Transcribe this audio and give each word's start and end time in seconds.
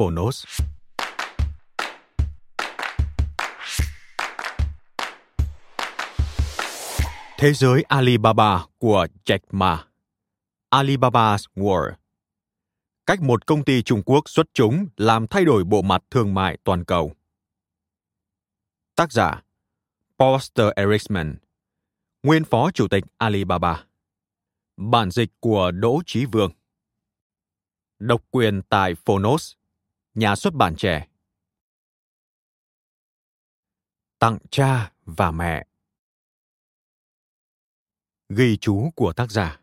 Phonos. 0.00 0.46
Thế 7.38 7.52
giới 7.52 7.82
Alibaba 7.88 8.64
của 8.78 9.06
Jack 9.24 9.38
Ma. 9.50 9.84
Alibaba's 10.70 11.46
World. 11.54 11.92
Cách 13.06 13.22
một 13.22 13.46
công 13.46 13.64
ty 13.64 13.82
Trung 13.82 14.02
Quốc 14.02 14.28
xuất 14.28 14.46
chúng 14.52 14.86
làm 14.96 15.26
thay 15.26 15.44
đổi 15.44 15.64
bộ 15.64 15.82
mặt 15.82 16.02
thương 16.10 16.34
mại 16.34 16.58
toàn 16.64 16.84
cầu. 16.84 17.12
Tác 18.96 19.12
giả 19.12 19.42
Poster 20.18 20.66
Ericsson 20.76 21.36
Nguyên 22.22 22.44
Phó 22.44 22.70
Chủ 22.70 22.88
tịch 22.88 23.04
Alibaba. 23.18 23.84
Bản 24.76 25.10
dịch 25.10 25.30
của 25.40 25.70
Đỗ 25.70 26.00
Chí 26.06 26.24
Vương. 26.24 26.50
Độc 27.98 28.22
quyền 28.30 28.62
tại 28.68 28.94
Phonos, 28.94 29.59
nhà 30.20 30.36
xuất 30.36 30.54
bản 30.54 30.76
trẻ. 30.76 31.06
Tặng 34.18 34.38
cha 34.50 34.92
và 35.04 35.30
mẹ. 35.30 35.66
Ghi 38.28 38.56
chú 38.56 38.90
của 38.94 39.12
tác 39.12 39.30
giả. 39.30 39.60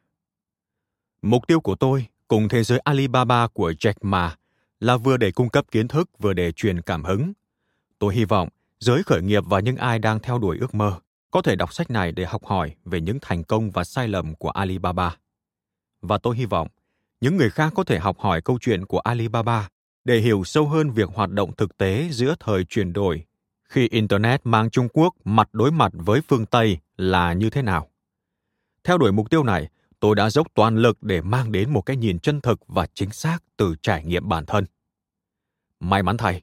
Mục 1.21 1.47
tiêu 1.47 1.59
của 1.59 1.75
tôi 1.75 2.07
cùng 2.27 2.47
thế 2.49 2.63
giới 2.63 2.79
Alibaba 2.79 3.47
của 3.47 3.71
Jack 3.71 3.93
Ma 4.01 4.37
là 4.79 4.97
vừa 4.97 5.17
để 5.17 5.31
cung 5.31 5.49
cấp 5.49 5.65
kiến 5.71 5.87
thức, 5.87 6.09
vừa 6.19 6.33
để 6.33 6.51
truyền 6.51 6.81
cảm 6.81 7.03
hứng. 7.03 7.33
Tôi 7.99 8.15
hy 8.15 8.25
vọng 8.25 8.49
giới 8.79 9.03
khởi 9.03 9.21
nghiệp 9.21 9.43
và 9.45 9.59
những 9.59 9.77
ai 9.77 9.99
đang 9.99 10.19
theo 10.19 10.39
đuổi 10.39 10.57
ước 10.59 10.75
mơ 10.75 10.99
có 11.31 11.41
thể 11.41 11.55
đọc 11.55 11.73
sách 11.73 11.89
này 11.89 12.11
để 12.11 12.25
học 12.25 12.45
hỏi 12.45 12.75
về 12.85 13.01
những 13.01 13.17
thành 13.21 13.43
công 13.43 13.71
và 13.71 13.83
sai 13.83 14.07
lầm 14.07 14.35
của 14.35 14.49
Alibaba. 14.49 15.17
Và 16.01 16.17
tôi 16.17 16.37
hy 16.37 16.45
vọng 16.45 16.67
những 17.21 17.37
người 17.37 17.49
khác 17.49 17.73
có 17.75 17.83
thể 17.83 17.99
học 17.99 18.19
hỏi 18.19 18.41
câu 18.41 18.57
chuyện 18.61 18.85
của 18.85 18.99
Alibaba 18.99 19.69
để 20.07 20.19
hiểu 20.19 20.43
sâu 20.43 20.67
hơn 20.67 20.91
việc 20.91 21.09
hoạt 21.09 21.29
động 21.31 21.55
thực 21.55 21.77
tế 21.77 22.09
giữa 22.11 22.35
thời 22.39 22.63
chuyển 22.63 22.93
đổi 22.93 23.25
khi 23.63 23.87
Internet 23.87 24.41
mang 24.43 24.69
Trung 24.69 24.87
Quốc 24.93 25.15
mặt 25.23 25.49
đối 25.53 25.71
mặt 25.71 25.91
với 25.93 26.21
phương 26.27 26.45
Tây 26.45 26.77
là 26.97 27.33
như 27.33 27.49
thế 27.49 27.61
nào. 27.61 27.89
Theo 28.83 28.97
đuổi 28.97 29.11
mục 29.11 29.29
tiêu 29.29 29.43
này, 29.43 29.67
tôi 29.99 30.15
đã 30.15 30.29
dốc 30.29 30.47
toàn 30.53 30.77
lực 30.77 31.03
để 31.03 31.21
mang 31.21 31.51
đến 31.51 31.69
một 31.69 31.81
cái 31.81 31.97
nhìn 31.97 32.19
chân 32.19 32.41
thực 32.41 32.59
và 32.67 32.87
chính 32.93 33.11
xác 33.11 33.37
từ 33.57 33.75
trải 33.81 34.05
nghiệm 34.05 34.29
bản 34.29 34.45
thân. 34.45 34.65
May 35.79 36.03
mắn 36.03 36.17
thay, 36.17 36.41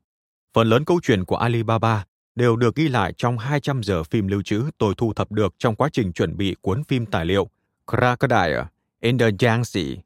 phần 0.52 0.68
lớn 0.68 0.84
câu 0.84 1.00
chuyện 1.02 1.24
của 1.24 1.36
Alibaba 1.36 2.04
đều 2.34 2.56
được 2.56 2.76
ghi 2.76 2.88
lại 2.88 3.12
trong 3.16 3.38
200 3.38 3.82
giờ 3.82 4.02
phim 4.02 4.28
lưu 4.28 4.42
trữ 4.42 4.64
tôi 4.78 4.94
thu 4.96 5.12
thập 5.12 5.32
được 5.32 5.54
trong 5.58 5.76
quá 5.76 5.88
trình 5.92 6.12
chuẩn 6.12 6.36
bị 6.36 6.56
cuốn 6.60 6.84
phim 6.84 7.06
tài 7.06 7.24
liệu 7.24 7.48
Crocodile 7.86 8.64
in 9.00 9.18
the 9.18 9.30
Yangtze 9.30 9.96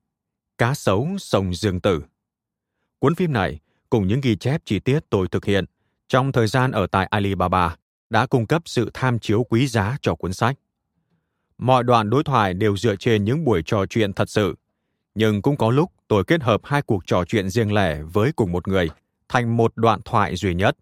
Cá 0.58 0.75
sấu 0.75 1.08
sông 1.19 1.54
Dương 1.54 1.80
Tử. 1.80 2.02
Cuốn 3.00 3.14
phim 3.14 3.32
này, 3.32 3.59
cùng 3.91 4.06
những 4.06 4.20
ghi 4.20 4.36
chép 4.36 4.62
chi 4.64 4.78
tiết 4.78 5.00
tôi 5.10 5.28
thực 5.28 5.44
hiện 5.44 5.64
trong 6.09 6.32
thời 6.32 6.47
gian 6.47 6.70
ở 6.70 6.86
tại 6.86 7.06
Alibaba, 7.06 7.76
đã 8.10 8.26
cung 8.26 8.47
cấp 8.47 8.62
sự 8.64 8.91
tham 8.94 9.19
chiếu 9.19 9.44
quý 9.44 9.66
giá 9.66 9.97
cho 10.03 10.14
cuốn 10.14 10.32
sách. 10.32 10.56
Mọi 11.58 11.84
đoạn 11.84 12.10
đối 12.10 12.25
thoại 12.25 12.54
đều 12.54 12.76
dựa 12.76 12.97
trên 12.97 13.25
những 13.25 13.44
buổi 13.44 13.62
trò 13.66 13.87
chuyện 13.87 14.12
thật 14.12 14.31
sự, 14.31 14.54
nhưng 15.14 15.42
cũng 15.42 15.56
có 15.56 15.70
lúc 15.70 15.92
tôi 16.08 16.25
kết 16.25 16.42
hợp 16.42 16.60
hai 16.64 16.82
cuộc 16.82 17.06
trò 17.06 17.25
chuyện 17.25 17.50
riêng 17.50 17.72
lẻ 17.72 18.03
với 18.03 18.32
cùng 18.32 18.53
một 18.53 18.69
người 18.69 18.88
thành 19.28 19.56
một 19.56 19.72
đoạn 19.76 20.00
thoại 20.04 20.37
duy 20.37 20.54
nhất. 20.54 20.76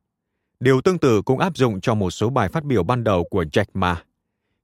Điều 0.61 0.81
tương 0.81 0.99
tự 0.99 1.23
cũng 1.23 1.39
áp 1.39 1.57
dụng 1.57 1.81
cho 1.81 1.95
một 1.95 2.11
số 2.11 2.31
bài 2.31 2.49
phát 2.49 2.65
biểu 2.65 2.83
ban 2.83 3.05
đầu 3.05 3.25
của 3.25 3.43
Jack 3.43 3.65
Ma. 3.75 4.03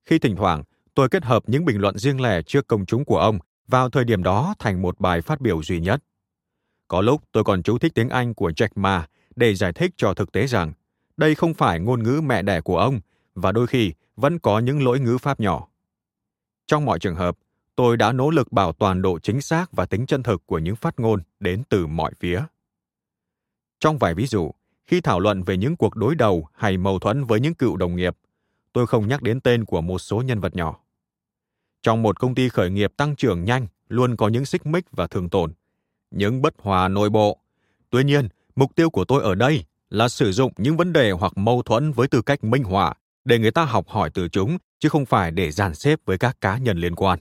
Khi 0.05 0.19
thỉnh 0.19 0.37
thoảng, 0.37 0.63
tôi 0.95 1.09
kết 1.09 1.25
hợp 1.25 1.43
những 1.47 1.65
bình 1.65 1.81
luận 1.81 1.99
riêng 1.99 2.21
lẻ 2.21 2.43
trước 2.43 2.67
công 2.67 2.87
chúng 2.87 3.05
của 3.05 3.19
ông 3.19 3.39
vào 3.69 3.91
thời 3.91 4.05
điểm 4.05 4.23
đó 4.23 4.55
thành 4.59 4.83
một 4.83 5.01
bài 5.01 5.21
phát 5.21 5.41
biểu 5.41 5.63
duy 5.63 5.81
nhất. 5.81 6.03
Có 6.93 7.01
lúc 7.01 7.23
tôi 7.33 7.45
còn 7.45 7.63
chú 7.63 7.79
thích 7.79 7.93
tiếng 7.95 8.09
Anh 8.09 8.35
của 8.35 8.51
Jack 8.51 8.69
Ma 8.75 9.07
để 9.37 9.55
giải 9.55 9.73
thích 9.73 9.91
cho 9.97 10.15
thực 10.15 10.33
tế 10.33 10.47
rằng 10.47 10.73
đây 11.17 11.35
không 11.35 11.55
phải 11.55 11.81
ngôn 11.81 12.03
ngữ 12.03 12.21
mẹ 12.25 12.43
đẻ 12.43 12.61
của 12.61 12.79
ông 12.79 13.01
và 13.35 13.53
đôi 13.53 13.67
khi 13.67 13.93
vẫn 14.17 14.39
có 14.39 14.59
những 14.59 14.85
lỗi 14.85 15.01
ngữ 15.01 15.19
pháp 15.19 15.41
nhỏ. 15.41 15.69
Trong 16.67 16.85
mọi 16.85 16.99
trường 16.99 17.15
hợp, 17.15 17.39
tôi 17.77 17.97
đã 17.97 18.13
nỗ 18.13 18.31
lực 18.31 18.53
bảo 18.53 18.73
toàn 18.73 19.03
độ 19.03 19.19
chính 19.19 19.41
xác 19.41 19.73
và 19.73 19.87
tính 19.87 20.07
chân 20.07 20.23
thực 20.23 20.47
của 20.47 20.59
những 20.59 20.77
phát 20.77 21.01
ngôn 21.01 21.21
đến 21.41 21.63
từ 21.69 21.87
mọi 21.87 22.13
phía. 22.21 22.43
Trong 23.81 23.99
vài 23.99 24.15
ví 24.15 24.27
dụ, 24.27 24.51
khi 24.87 25.01
thảo 25.01 25.21
luận 25.21 25.43
về 25.43 25.57
những 25.57 25.77
cuộc 25.77 25.97
đối 25.97 26.15
đầu 26.15 26.49
hay 26.55 26.77
mâu 26.77 26.99
thuẫn 26.99 27.25
với 27.25 27.41
những 27.41 27.55
cựu 27.55 27.77
đồng 27.77 27.97
nghiệp, 27.97 28.17
tôi 28.73 28.87
không 28.87 29.09
nhắc 29.09 29.23
đến 29.23 29.41
tên 29.41 29.65
của 29.65 29.81
một 29.81 29.99
số 29.99 30.23
nhân 30.23 30.41
vật 30.41 30.57
nhỏ. 30.57 30.81
Trong 31.83 32.03
một 32.03 32.21
công 32.21 32.35
ty 32.35 32.49
khởi 32.49 32.71
nghiệp 32.71 32.93
tăng 32.97 33.17
trưởng 33.17 33.45
nhanh, 33.45 33.67
luôn 33.89 34.17
có 34.17 34.29
những 34.29 34.45
xích 34.45 34.67
mích 34.67 34.85
và 34.91 35.07
thường 35.07 35.29
tổn, 35.29 35.53
những 36.13 36.43
bất 36.43 36.55
hòa 36.59 36.89
nội 36.89 37.11
bộ. 37.11 37.39
Tuy 37.91 38.05
nhiên, 38.05 38.29
mục 38.57 38.75
tiêu 38.75 38.91
của 38.91 39.05
tôi 39.05 39.23
ở 39.23 39.35
đây 39.35 39.65
là 39.91 40.09
sử 40.09 40.33
dụng 40.33 40.53
những 40.57 40.77
vấn 40.77 40.93
đề 40.93 41.11
hoặc 41.11 41.33
mâu 41.37 41.63
thuẫn 41.63 41.93
với 41.93 42.09
tư 42.09 42.23
cách 42.23 42.45
minh 42.45 42.65
họa 42.65 42.95
để 43.25 43.39
người 43.39 43.51
ta 43.51 43.65
học 43.65 43.89
hỏi 43.89 44.11
từ 44.15 44.29
chúng, 44.29 44.59
chứ 44.79 44.89
không 44.89 45.07
phải 45.07 45.31
để 45.31 45.51
dàn 45.51 45.75
xếp 45.75 45.99
với 46.05 46.19
các 46.19 46.41
cá 46.41 46.59
nhân 46.59 46.79
liên 46.79 46.95
quan. 46.95 47.19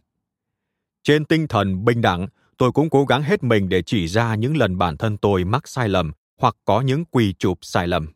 Trên 1.04 1.26
tinh 1.26 1.48
thần 1.48 1.86
bình 1.86 2.02
đẳng, 2.02 2.28
tôi 2.58 2.72
cũng 2.72 2.90
cố 2.90 3.06
gắng 3.06 3.24
hết 3.24 3.44
mình 3.44 3.70
để 3.70 3.82
chỉ 3.82 4.08
ra 4.08 4.36
những 4.36 4.58
lần 4.58 4.78
bản 4.78 4.98
thân 4.98 5.18
tôi 5.18 5.44
mắc 5.44 5.68
sai 5.68 5.90
lầm 5.90 6.12
hoặc 6.38 6.56
có 6.66 6.82
những 6.82 7.06
quỳ 7.06 7.34
chụp 7.40 7.58
sai 7.62 7.88
lầm. 7.88 8.08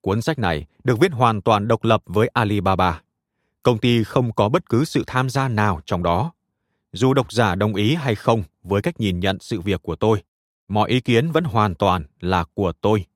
Cuốn 0.00 0.22
sách 0.22 0.38
này 0.38 0.66
được 0.84 0.98
viết 1.00 1.12
hoàn 1.12 1.42
toàn 1.42 1.68
độc 1.68 1.84
lập 1.84 2.02
với 2.06 2.28
Alibaba 2.28 3.00
công 3.66 3.78
ty 3.78 4.04
không 4.04 4.32
có 4.32 4.48
bất 4.48 4.68
cứ 4.68 4.84
sự 4.84 5.04
tham 5.06 5.30
gia 5.30 5.48
nào 5.48 5.80
trong 5.84 6.02
đó. 6.02 6.32
Dù 6.96 7.14
độc 7.14 7.32
giả 7.32 7.54
đồng 7.54 7.74
ý 7.74 7.94
hay 7.94 8.14
không 8.14 8.42
với 8.62 8.82
cách 8.82 9.00
nhìn 9.00 9.20
nhận 9.20 9.38
sự 9.40 9.60
việc 9.60 9.82
của 9.82 9.96
tôi, 9.96 10.22
mọi 10.68 10.90
ý 10.90 11.00
kiến 11.00 11.30
vẫn 11.30 11.44
hoàn 11.44 11.74
toàn 11.74 12.04
là 12.20 12.44
của 12.54 12.72
tôi. 12.80 13.06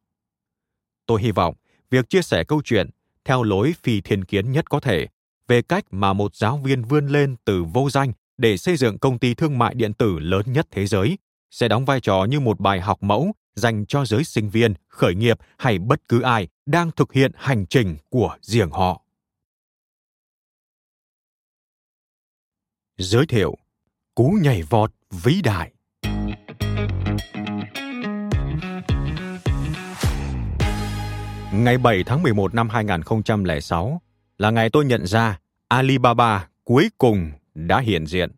Tôi 1.06 1.22
hy 1.22 1.30
vọng 1.30 1.54
việc 1.90 2.08
chia 2.10 2.22
sẻ 2.22 2.44
câu 2.44 2.62
chuyện 2.64 2.90
theo 3.24 3.42
lối 3.42 3.74
phi 3.82 4.00
thiên 4.00 4.24
kiến 4.24 4.52
nhất 4.52 4.70
có 4.70 4.80
thể 4.80 5.06
về 5.48 5.62
cách 5.62 5.84
mà 5.90 6.12
một 6.12 6.36
giáo 6.36 6.56
viên 6.56 6.82
vươn 6.82 7.06
lên 7.06 7.36
từ 7.44 7.64
vô 7.64 7.90
danh 7.90 8.12
để 8.38 8.56
xây 8.56 8.76
dựng 8.76 8.98
công 8.98 9.18
ty 9.18 9.34
thương 9.34 9.58
mại 9.58 9.74
điện 9.74 9.92
tử 9.92 10.18
lớn 10.18 10.42
nhất 10.46 10.66
thế 10.70 10.86
giới 10.86 11.18
sẽ 11.50 11.68
đóng 11.68 11.84
vai 11.84 12.00
trò 12.00 12.24
như 12.24 12.40
một 12.40 12.60
bài 12.60 12.80
học 12.80 13.02
mẫu 13.02 13.32
dành 13.54 13.86
cho 13.86 14.04
giới 14.04 14.24
sinh 14.24 14.50
viên, 14.50 14.74
khởi 14.88 15.14
nghiệp 15.14 15.38
hay 15.58 15.78
bất 15.78 16.08
cứ 16.08 16.20
ai 16.20 16.48
đang 16.66 16.90
thực 16.90 17.12
hiện 17.12 17.32
hành 17.34 17.66
trình 17.66 17.96
của 18.08 18.36
riêng 18.40 18.70
họ. 18.70 19.02
Giới 22.98 23.26
thiệu 23.26 23.56
Cú 24.14 24.38
nhảy 24.42 24.62
vọt 24.62 24.92
vĩ 25.10 25.42
đại. 25.44 25.72
Ngày 31.52 31.78
7 31.78 32.04
tháng 32.04 32.22
11 32.22 32.54
năm 32.54 32.68
2006 32.68 34.00
là 34.38 34.50
ngày 34.50 34.70
tôi 34.70 34.84
nhận 34.84 35.06
ra 35.06 35.38
Alibaba 35.68 36.48
cuối 36.64 36.90
cùng 36.98 37.30
đã 37.54 37.80
hiện 37.80 38.06
diện. 38.06 38.30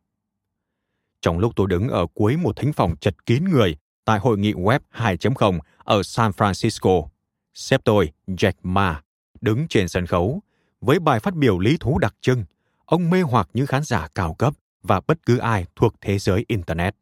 Trong 1.20 1.38
lúc 1.38 1.52
tôi 1.56 1.66
đứng 1.70 1.88
ở 1.88 2.06
cuối 2.14 2.36
một 2.36 2.56
thính 2.56 2.72
phòng 2.72 2.96
chật 3.00 3.26
kín 3.26 3.44
người 3.44 3.76
tại 4.04 4.18
hội 4.18 4.38
nghị 4.38 4.52
web 4.52 4.80
2.0 4.92 5.58
ở 5.78 6.02
San 6.02 6.30
Francisco, 6.30 7.08
sếp 7.54 7.84
tôi, 7.84 8.12
Jack 8.26 8.52
Ma, 8.62 9.02
đứng 9.40 9.68
trên 9.68 9.88
sân 9.88 10.06
khấu, 10.06 10.42
với 10.80 10.98
bài 10.98 11.20
phát 11.20 11.34
biểu 11.34 11.58
lý 11.58 11.76
thú 11.80 11.98
đặc 11.98 12.14
trưng, 12.20 12.44
ông 12.84 13.10
mê 13.10 13.22
hoặc 13.22 13.48
những 13.54 13.66
khán 13.66 13.82
giả 13.84 14.08
cao 14.14 14.34
cấp 14.34 14.54
và 14.82 15.00
bất 15.06 15.26
cứ 15.26 15.38
ai 15.38 15.66
thuộc 15.76 15.94
thế 16.00 16.18
giới 16.18 16.44
Internet. 16.48 16.96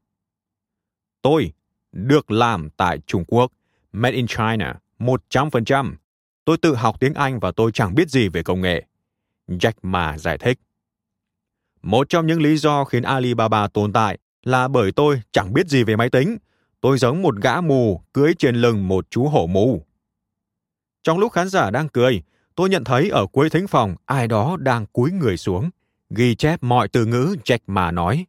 Tôi 1.23 1.53
được 1.93 2.31
làm 2.31 2.71
tại 2.71 2.99
Trung 3.07 3.25
Quốc, 3.25 3.53
made 3.93 4.17
in 4.17 4.27
China, 4.27 4.75
100%. 4.99 5.95
Tôi 6.45 6.57
tự 6.57 6.75
học 6.75 6.97
tiếng 7.01 7.15
Anh 7.15 7.41
và 7.41 7.53
tôi 7.53 7.71
chẳng 7.75 7.95
biết 7.95 8.09
gì 8.09 8.29
về 8.29 8.43
công 8.43 8.61
nghệ. 8.61 8.87
Jack 9.49 9.73
Ma 9.83 10.19
giải 10.19 10.39
thích. 10.39 10.59
Một 11.83 12.09
trong 12.09 12.27
những 12.27 12.43
lý 12.43 12.57
do 12.57 12.85
khiến 12.85 13.03
Alibaba 13.03 13.69
tồn 13.69 13.93
tại 13.93 14.19
là 14.43 14.69
bởi 14.69 14.93
tôi 14.93 15.23
chẳng 15.33 15.53
biết 15.53 15.69
gì 15.69 15.85
về 15.85 15.97
máy 15.97 16.11
tính. 16.11 16.37
Tôi 16.81 16.99
giống 16.99 17.23
một 17.23 17.35
gã 17.43 17.61
mù 17.61 18.03
cưới 18.13 18.35
trên 18.39 18.57
lưng 18.57 18.89
một 18.89 19.07
chú 19.11 19.29
hổ 19.29 19.47
mù. 19.47 19.83
Trong 21.03 21.19
lúc 21.19 21.33
khán 21.33 21.49
giả 21.49 21.71
đang 21.71 21.89
cười, 21.89 22.23
tôi 22.55 22.69
nhận 22.69 22.85
thấy 22.85 23.09
ở 23.09 23.27
cuối 23.27 23.51
thính 23.51 23.67
phòng 23.67 23.97
ai 24.07 24.29
đó 24.29 24.57
đang 24.61 24.87
cúi 24.87 25.13
người 25.13 25.37
xuống, 25.37 25.71
ghi 26.11 26.35
chép 26.35 26.63
mọi 26.63 26.89
từ 26.89 27.07
ngữ 27.07 27.37
Jack 27.45 27.59
Ma 27.67 27.91
nói. 27.91 28.27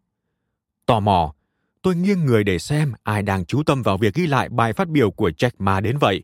Tò 0.86 1.00
mò, 1.00 1.33
tôi 1.81 1.95
nghiêng 1.95 2.25
người 2.25 2.44
để 2.44 2.60
xem 2.60 2.94
ai 3.04 3.22
đang 3.22 3.45
chú 3.45 3.63
tâm 3.63 3.81
vào 3.81 3.98
việc 3.98 4.13
ghi 4.13 4.28
lại 4.28 4.50
bài 4.50 4.74
phát 4.74 4.88
biểu 4.88 5.12
của 5.12 5.30
Jack 5.30 5.51
Ma 5.60 5.80
đến 5.80 5.98
vậy. 5.98 6.24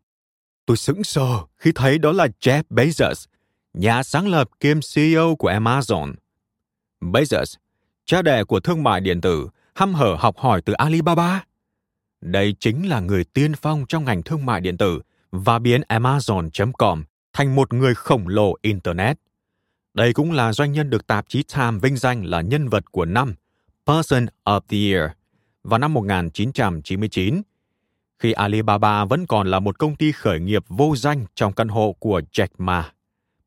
Tôi 0.65 0.77
sững 0.77 1.03
sờ 1.03 1.39
khi 1.57 1.71
thấy 1.75 1.97
đó 1.97 2.11
là 2.11 2.27
Jeff 2.41 2.63
Bezos, 2.69 3.25
nhà 3.73 4.03
sáng 4.03 4.27
lập 4.27 4.49
kiêm 4.59 4.79
CEO 4.95 5.35
của 5.35 5.49
Amazon. 5.51 6.13
Bezos, 7.01 7.55
cha 8.05 8.21
đẻ 8.21 8.43
của 8.43 8.59
thương 8.59 8.83
mại 8.83 9.01
điện 9.01 9.21
tử, 9.21 9.49
hăm 9.75 9.93
hở 9.93 10.15
học 10.19 10.37
hỏi 10.37 10.61
từ 10.61 10.73
Alibaba. 10.73 11.43
Đây 12.21 12.55
chính 12.59 12.89
là 12.89 12.99
người 12.99 13.23
tiên 13.23 13.53
phong 13.61 13.85
trong 13.89 14.05
ngành 14.05 14.23
thương 14.23 14.45
mại 14.45 14.61
điện 14.61 14.77
tử 14.77 15.01
và 15.31 15.59
biến 15.59 15.81
Amazon.com 15.81 17.03
thành 17.33 17.55
một 17.55 17.73
người 17.73 17.95
khổng 17.95 18.27
lồ 18.27 18.55
Internet. 18.61 19.17
Đây 19.97 20.13
cũng 20.13 20.31
là 20.31 20.53
doanh 20.53 20.71
nhân 20.71 20.89
được 20.89 21.07
tạp 21.07 21.29
chí 21.29 21.43
Time 21.43 21.77
vinh 21.81 21.97
danh 21.97 22.25
là 22.25 22.41
nhân 22.41 22.69
vật 22.69 22.91
của 22.91 23.05
năm, 23.05 23.35
Person 23.85 24.25
of 24.45 24.59
the 24.69 24.77
Year, 24.77 25.11
vào 25.63 25.79
năm 25.79 25.93
1999, 25.93 27.41
khi 28.19 28.31
Alibaba 28.31 29.05
vẫn 29.05 29.25
còn 29.27 29.47
là 29.47 29.59
một 29.59 29.79
công 29.79 29.95
ty 29.95 30.11
khởi 30.11 30.39
nghiệp 30.39 30.63
vô 30.67 30.95
danh 30.95 31.25
trong 31.35 31.53
căn 31.53 31.67
hộ 31.67 31.95
của 31.99 32.21
Jack 32.31 32.47
Ma. 32.57 32.91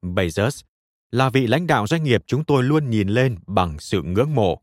Bezos 0.03 0.63
là 1.11 1.31
vị 1.31 1.47
lãnh 1.47 1.67
đạo 1.67 1.87
doanh 1.87 2.05
nghiệp 2.05 2.23
chúng 2.27 2.45
tôi 2.45 2.63
luôn 2.63 2.91
nhìn 2.91 3.09
lên 3.09 3.37
bằng 3.47 3.79
sự 3.79 4.03
ngưỡng 4.03 4.35
mộ, 4.35 4.61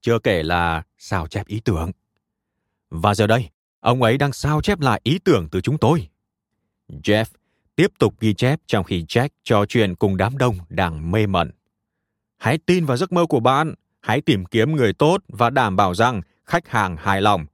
chưa 0.00 0.18
kể 0.18 0.42
là 0.42 0.82
sao 0.98 1.26
chép 1.26 1.46
ý 1.46 1.60
tưởng. 1.60 1.90
Và 2.90 3.14
giờ 3.14 3.26
đây, 3.26 3.50
ông 3.80 4.02
ấy 4.02 4.18
đang 4.18 4.32
sao 4.32 4.62
chép 4.62 4.80
lại 4.80 5.00
ý 5.04 5.18
tưởng 5.18 5.48
từ 5.50 5.60
chúng 5.60 5.78
tôi. 5.78 6.08
Jeff 6.88 7.24
tiếp 7.76 7.92
tục 7.98 8.14
ghi 8.20 8.34
chép 8.34 8.60
trong 8.66 8.84
khi 8.84 9.04
Jack 9.08 9.28
trò 9.44 9.66
chuyện 9.66 9.94
cùng 9.94 10.16
đám 10.16 10.38
đông 10.38 10.58
đang 10.68 11.10
mê 11.10 11.26
mẩn. 11.26 11.50
Hãy 12.38 12.58
tin 12.66 12.84
vào 12.84 12.96
giấc 12.96 13.12
mơ 13.12 13.26
của 13.26 13.40
bạn, 13.40 13.74
hãy 14.00 14.20
tìm 14.20 14.44
kiếm 14.44 14.76
người 14.76 14.92
tốt 14.92 15.18
và 15.28 15.50
đảm 15.50 15.76
bảo 15.76 15.94
rằng 15.94 16.20
khách 16.44 16.68
hàng 16.68 16.96
hài 16.96 17.22
lòng. 17.22 17.46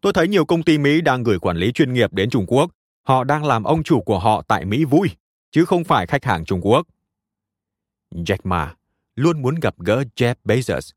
Tôi 0.00 0.12
thấy 0.12 0.28
nhiều 0.28 0.44
công 0.44 0.62
ty 0.62 0.78
Mỹ 0.78 1.00
đang 1.00 1.22
gửi 1.22 1.38
quản 1.38 1.56
lý 1.56 1.72
chuyên 1.72 1.92
nghiệp 1.92 2.12
đến 2.12 2.30
Trung 2.30 2.46
Quốc. 2.46 2.70
Họ 3.02 3.24
đang 3.24 3.44
làm 3.44 3.64
ông 3.64 3.82
chủ 3.82 4.00
của 4.00 4.18
họ 4.18 4.42
tại 4.48 4.64
Mỹ 4.64 4.84
vui, 4.84 5.08
chứ 5.50 5.64
không 5.64 5.84
phải 5.84 6.06
khách 6.06 6.24
hàng 6.24 6.44
Trung 6.44 6.60
Quốc. 6.60 6.86
Jack 8.14 8.38
Ma 8.44 8.74
luôn 9.14 9.42
muốn 9.42 9.54
gặp 9.54 9.74
gỡ 9.78 10.04
Jeff 10.16 10.34
Bezos, 10.44 10.92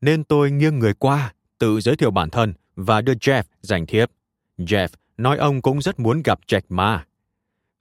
nên 0.00 0.24
tôi 0.24 0.50
nghiêng 0.50 0.78
người 0.78 0.94
qua, 0.94 1.34
tự 1.58 1.80
giới 1.80 1.96
thiệu 1.96 2.10
bản 2.10 2.30
thân 2.30 2.54
và 2.76 3.00
đưa 3.00 3.14
Jeff 3.14 3.42
giành 3.60 3.86
thiếp. 3.86 4.10
Jeff 4.58 4.88
nói 5.16 5.36
ông 5.36 5.62
cũng 5.62 5.82
rất 5.82 6.00
muốn 6.00 6.22
gặp 6.22 6.38
Jack 6.46 6.60
Ma. 6.68 7.04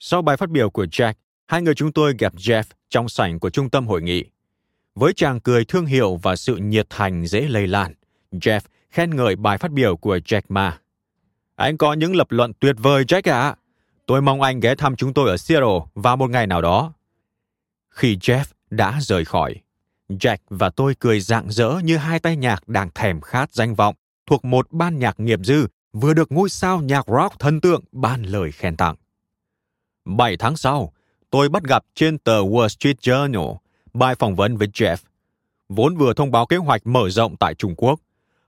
Sau 0.05 0.21
bài 0.21 0.37
phát 0.37 0.49
biểu 0.49 0.69
của 0.69 0.85
Jack, 0.85 1.13
hai 1.47 1.61
người 1.61 1.75
chúng 1.75 1.91
tôi 1.91 2.15
gặp 2.19 2.35
Jeff 2.35 2.63
trong 2.89 3.09
sảnh 3.09 3.39
của 3.39 3.49
trung 3.49 3.69
tâm 3.69 3.87
hội 3.87 4.01
nghị. 4.01 4.25
Với 4.95 5.13
chàng 5.13 5.39
cười 5.39 5.65
thương 5.65 5.85
hiệu 5.85 6.15
và 6.15 6.35
sự 6.35 6.55
nhiệt 6.57 6.89
thành 6.89 7.25
dễ 7.25 7.41
lây 7.41 7.67
lan, 7.67 7.93
Jeff 8.31 8.59
khen 8.89 9.15
ngợi 9.15 9.35
bài 9.35 9.57
phát 9.57 9.71
biểu 9.71 9.97
của 9.97 10.17
Jack 10.17 10.41
Ma. 10.49 10.79
Anh 11.55 11.77
có 11.77 11.93
những 11.93 12.15
lập 12.15 12.27
luận 12.29 12.51
tuyệt 12.59 12.75
vời 12.79 13.03
Jack 13.03 13.33
ạ. 13.33 13.41
À. 13.41 13.55
Tôi 14.05 14.21
mong 14.21 14.41
anh 14.41 14.59
ghé 14.59 14.75
thăm 14.75 14.95
chúng 14.95 15.13
tôi 15.13 15.29
ở 15.29 15.37
Seattle 15.37 15.79
vào 15.95 16.17
một 16.17 16.29
ngày 16.29 16.47
nào 16.47 16.61
đó. 16.61 16.93
Khi 17.89 18.15
Jeff 18.15 18.45
đã 18.69 18.99
rời 19.01 19.25
khỏi, 19.25 19.55
Jack 20.09 20.37
và 20.49 20.69
tôi 20.69 20.95
cười 20.99 21.19
rạng 21.19 21.51
rỡ 21.51 21.79
như 21.83 21.97
hai 21.97 22.19
tay 22.19 22.37
nhạc 22.37 22.67
đang 22.67 22.89
thèm 22.95 23.21
khát 23.21 23.53
danh 23.53 23.75
vọng 23.75 23.95
thuộc 24.25 24.45
một 24.45 24.71
ban 24.71 24.99
nhạc 24.99 25.19
nghiệp 25.19 25.39
dư 25.43 25.67
vừa 25.93 26.13
được 26.13 26.31
ngôi 26.31 26.49
sao 26.49 26.81
nhạc 26.81 27.05
rock 27.07 27.39
thần 27.39 27.61
tượng 27.61 27.83
ban 27.91 28.23
lời 28.23 28.51
khen 28.51 28.75
tặng. 28.75 28.95
7 30.05 30.37
tháng 30.37 30.57
sau, 30.57 30.93
tôi 31.29 31.49
bắt 31.49 31.63
gặp 31.63 31.83
trên 31.95 32.17
tờ 32.17 32.41
Wall 32.41 32.67
Street 32.67 32.97
Journal 33.01 33.55
bài 33.93 34.15
phỏng 34.15 34.35
vấn 34.35 34.57
với 34.57 34.67
Jeff, 34.67 34.97
vốn 35.69 35.95
vừa 35.95 36.13
thông 36.13 36.31
báo 36.31 36.45
kế 36.45 36.57
hoạch 36.57 36.87
mở 36.87 37.09
rộng 37.09 37.35
tại 37.37 37.55
Trung 37.55 37.75
Quốc. 37.77 37.99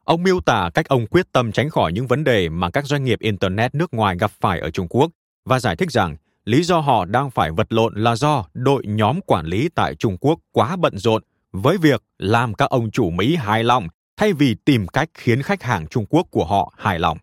Ông 0.04 0.24
miêu 0.24 0.40
tả 0.40 0.70
cách 0.74 0.88
ông 0.88 1.08
quyết 1.08 1.32
tâm 1.32 1.52
tránh 1.52 1.70
khỏi 1.70 1.94
những 1.94 2.08
vấn 2.08 2.24
đề 2.24 2.50
mà 2.50 2.70
các 2.70 2.86
doanh 2.86 3.04
nghiệp 3.04 3.20
Internet 3.20 3.76
nước 3.76 3.94
ngoài 3.94 4.16
gặp 4.20 4.32
phải 4.40 4.60
ở 4.60 4.70
Trung 4.70 4.88
Quốc 4.90 5.12
và 5.46 5.60
giải 5.60 5.76
thích 5.76 5.92
rằng 5.92 6.16
lý 6.46 6.64
do 6.64 6.80
họ 6.80 7.06
đang 7.06 7.32
phải 7.32 7.52
vật 7.52 7.74
lộn 7.74 7.96
là 7.96 8.16
do 8.16 8.46
đội 8.54 8.84
nhóm 8.86 9.22
quản 9.22 9.46
lý 9.46 9.70
tại 9.76 9.96
Trung 9.96 10.18
Quốc 10.18 10.40
quá 10.52 10.76
bận 10.76 10.98
rộn 10.98 11.24
với 11.52 11.78
việc 11.78 12.04
làm 12.18 12.54
các 12.54 12.70
ông 12.70 12.92
chủ 12.92 13.10
Mỹ 13.10 13.36
hài 13.36 13.64
lòng 13.64 13.88
thay 14.18 14.34
vì 14.34 14.56
tìm 14.66 14.88
cách 14.88 15.10
khiến 15.14 15.42
khách 15.42 15.64
hàng 15.64 15.88
Trung 15.88 16.06
Quốc 16.10 16.28
của 16.32 16.46
họ 16.46 16.74
hài 16.78 17.00
lòng. 17.00 17.18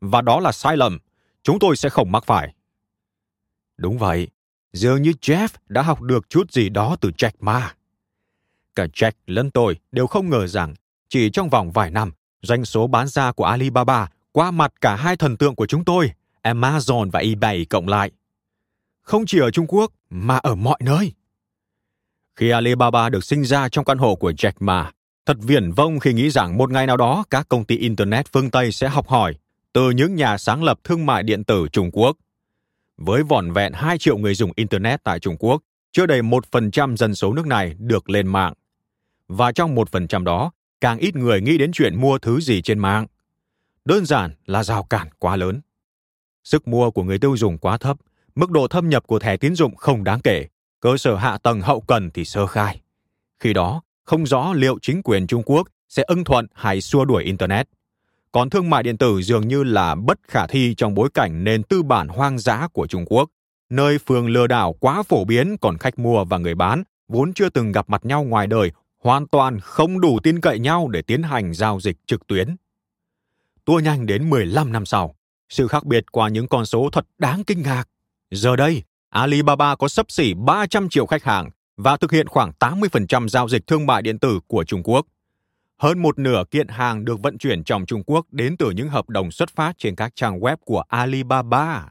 Và 0.00 0.20
đó 0.20 0.40
là 0.40 0.52
sai 0.52 0.76
lầm, 0.76 0.98
chúng 1.42 1.58
tôi 1.58 1.76
sẽ 1.76 1.88
không 1.88 2.12
mắc 2.12 2.24
phải. 2.26 2.54
Đúng 3.80 3.98
vậy, 3.98 4.28
dường 4.72 5.02
như 5.02 5.12
Jeff 5.20 5.48
đã 5.68 5.82
học 5.82 6.02
được 6.02 6.30
chút 6.30 6.52
gì 6.52 6.68
đó 6.68 6.96
từ 7.00 7.10
Jack 7.18 7.30
Ma. 7.40 7.74
Cả 8.74 8.86
Jack 8.94 9.12
lẫn 9.26 9.50
tôi 9.50 9.76
đều 9.92 10.06
không 10.06 10.30
ngờ 10.30 10.46
rằng 10.46 10.74
chỉ 11.08 11.30
trong 11.30 11.48
vòng 11.48 11.70
vài 11.70 11.90
năm, 11.90 12.12
doanh 12.42 12.64
số 12.64 12.86
bán 12.86 13.08
ra 13.08 13.32
của 13.32 13.44
Alibaba 13.44 14.08
qua 14.32 14.50
mặt 14.50 14.72
cả 14.80 14.96
hai 14.96 15.16
thần 15.16 15.36
tượng 15.36 15.54
của 15.54 15.66
chúng 15.66 15.84
tôi, 15.84 16.12
Amazon 16.42 17.10
và 17.10 17.20
eBay 17.20 17.64
cộng 17.64 17.88
lại. 17.88 18.10
Không 19.02 19.26
chỉ 19.26 19.38
ở 19.38 19.50
Trung 19.50 19.66
Quốc 19.68 19.92
mà 20.10 20.36
ở 20.36 20.54
mọi 20.54 20.78
nơi. 20.84 21.12
Khi 22.36 22.50
Alibaba 22.50 23.08
được 23.08 23.24
sinh 23.24 23.44
ra 23.44 23.68
trong 23.68 23.84
căn 23.84 23.98
hộ 23.98 24.14
của 24.14 24.30
Jack 24.30 24.52
Ma, 24.60 24.90
thật 25.26 25.36
viển 25.40 25.72
vông 25.72 26.00
khi 26.00 26.12
nghĩ 26.12 26.30
rằng 26.30 26.58
một 26.58 26.70
ngày 26.70 26.86
nào 26.86 26.96
đó 26.96 27.24
các 27.30 27.48
công 27.48 27.64
ty 27.64 27.76
Internet 27.76 28.32
phương 28.32 28.50
Tây 28.50 28.72
sẽ 28.72 28.88
học 28.88 29.08
hỏi 29.08 29.34
từ 29.72 29.90
những 29.90 30.16
nhà 30.16 30.38
sáng 30.38 30.64
lập 30.64 30.78
thương 30.84 31.06
mại 31.06 31.22
điện 31.22 31.44
tử 31.44 31.68
Trung 31.72 31.90
Quốc– 31.92 32.16
với 33.00 33.22
vỏn 33.22 33.52
vẹn 33.52 33.72
2 33.72 33.98
triệu 33.98 34.18
người 34.18 34.34
dùng 34.34 34.50
Internet 34.56 35.04
tại 35.04 35.20
Trung 35.20 35.36
Quốc, 35.38 35.62
chưa 35.92 36.06
đầy 36.06 36.22
1% 36.22 36.96
dân 36.96 37.14
số 37.14 37.32
nước 37.32 37.46
này 37.46 37.74
được 37.78 38.10
lên 38.10 38.26
mạng. 38.26 38.52
Và 39.28 39.52
trong 39.52 39.74
1% 39.74 40.24
đó, 40.24 40.52
càng 40.80 40.98
ít 40.98 41.16
người 41.16 41.40
nghĩ 41.40 41.58
đến 41.58 41.72
chuyện 41.72 42.00
mua 42.00 42.18
thứ 42.18 42.40
gì 42.40 42.62
trên 42.62 42.78
mạng. 42.78 43.06
Đơn 43.84 44.06
giản 44.06 44.30
là 44.46 44.64
rào 44.64 44.82
cản 44.82 45.08
quá 45.18 45.36
lớn. 45.36 45.60
Sức 46.44 46.68
mua 46.68 46.90
của 46.90 47.02
người 47.02 47.18
tiêu 47.18 47.36
dùng 47.36 47.58
quá 47.58 47.78
thấp, 47.78 47.96
mức 48.34 48.50
độ 48.50 48.68
thâm 48.68 48.88
nhập 48.88 49.06
của 49.06 49.18
thẻ 49.18 49.36
tín 49.36 49.54
dụng 49.54 49.76
không 49.76 50.04
đáng 50.04 50.20
kể, 50.20 50.46
cơ 50.80 50.96
sở 50.96 51.16
hạ 51.16 51.38
tầng 51.38 51.60
hậu 51.60 51.80
cần 51.80 52.10
thì 52.10 52.24
sơ 52.24 52.46
khai. 52.46 52.80
Khi 53.38 53.52
đó, 53.52 53.82
không 54.04 54.26
rõ 54.26 54.52
liệu 54.52 54.78
chính 54.82 55.02
quyền 55.02 55.26
Trung 55.26 55.42
Quốc 55.42 55.68
sẽ 55.88 56.02
ưng 56.06 56.24
thuận 56.24 56.46
hay 56.54 56.80
xua 56.80 57.04
đuổi 57.04 57.24
Internet 57.24 57.68
còn 58.32 58.50
thương 58.50 58.70
mại 58.70 58.82
điện 58.82 58.98
tử 58.98 59.22
dường 59.22 59.48
như 59.48 59.62
là 59.62 59.94
bất 59.94 60.18
khả 60.28 60.46
thi 60.46 60.74
trong 60.76 60.94
bối 60.94 61.08
cảnh 61.14 61.44
nền 61.44 61.62
tư 61.62 61.82
bản 61.82 62.08
hoang 62.08 62.38
dã 62.38 62.68
của 62.72 62.86
Trung 62.86 63.04
Quốc, 63.06 63.30
nơi 63.70 63.98
phường 63.98 64.28
lừa 64.28 64.46
đảo 64.46 64.72
quá 64.80 65.02
phổ 65.02 65.24
biến 65.24 65.56
còn 65.60 65.78
khách 65.78 65.98
mua 65.98 66.24
và 66.24 66.38
người 66.38 66.54
bán 66.54 66.82
vốn 67.08 67.32
chưa 67.32 67.48
từng 67.48 67.72
gặp 67.72 67.88
mặt 67.88 68.04
nhau 68.04 68.24
ngoài 68.24 68.46
đời 68.46 68.72
hoàn 69.02 69.26
toàn 69.26 69.60
không 69.60 70.00
đủ 70.00 70.18
tin 70.22 70.40
cậy 70.40 70.58
nhau 70.58 70.88
để 70.88 71.02
tiến 71.02 71.22
hành 71.22 71.54
giao 71.54 71.80
dịch 71.80 71.96
trực 72.06 72.26
tuyến. 72.26 72.56
Tua 73.64 73.78
nhanh 73.78 74.06
đến 74.06 74.30
15 74.30 74.72
năm 74.72 74.86
sau, 74.86 75.14
sự 75.48 75.68
khác 75.68 75.84
biệt 75.84 76.12
qua 76.12 76.28
những 76.28 76.48
con 76.48 76.66
số 76.66 76.88
thật 76.92 77.06
đáng 77.18 77.44
kinh 77.44 77.62
ngạc. 77.62 77.84
Giờ 78.30 78.56
đây, 78.56 78.82
Alibaba 79.08 79.76
có 79.76 79.88
sấp 79.88 80.10
xỉ 80.10 80.34
300 80.34 80.88
triệu 80.88 81.06
khách 81.06 81.24
hàng 81.24 81.50
và 81.76 81.96
thực 81.96 82.12
hiện 82.12 82.28
khoảng 82.28 82.52
80% 82.60 83.28
giao 83.28 83.48
dịch 83.48 83.66
thương 83.66 83.86
mại 83.86 84.02
điện 84.02 84.18
tử 84.18 84.40
của 84.46 84.64
Trung 84.64 84.82
Quốc– 84.82 85.06
hơn 85.80 85.98
một 85.98 86.18
nửa 86.18 86.44
kiện 86.50 86.68
hàng 86.68 87.04
được 87.04 87.22
vận 87.22 87.38
chuyển 87.38 87.64
trong 87.64 87.86
Trung 87.86 88.02
Quốc 88.06 88.26
đến 88.30 88.56
từ 88.56 88.70
những 88.70 88.88
hợp 88.88 89.08
đồng 89.08 89.30
xuất 89.30 89.50
phát 89.50 89.78
trên 89.78 89.96
các 89.96 90.12
trang 90.14 90.40
web 90.40 90.56
của 90.64 90.82
Alibaba. 90.88 91.88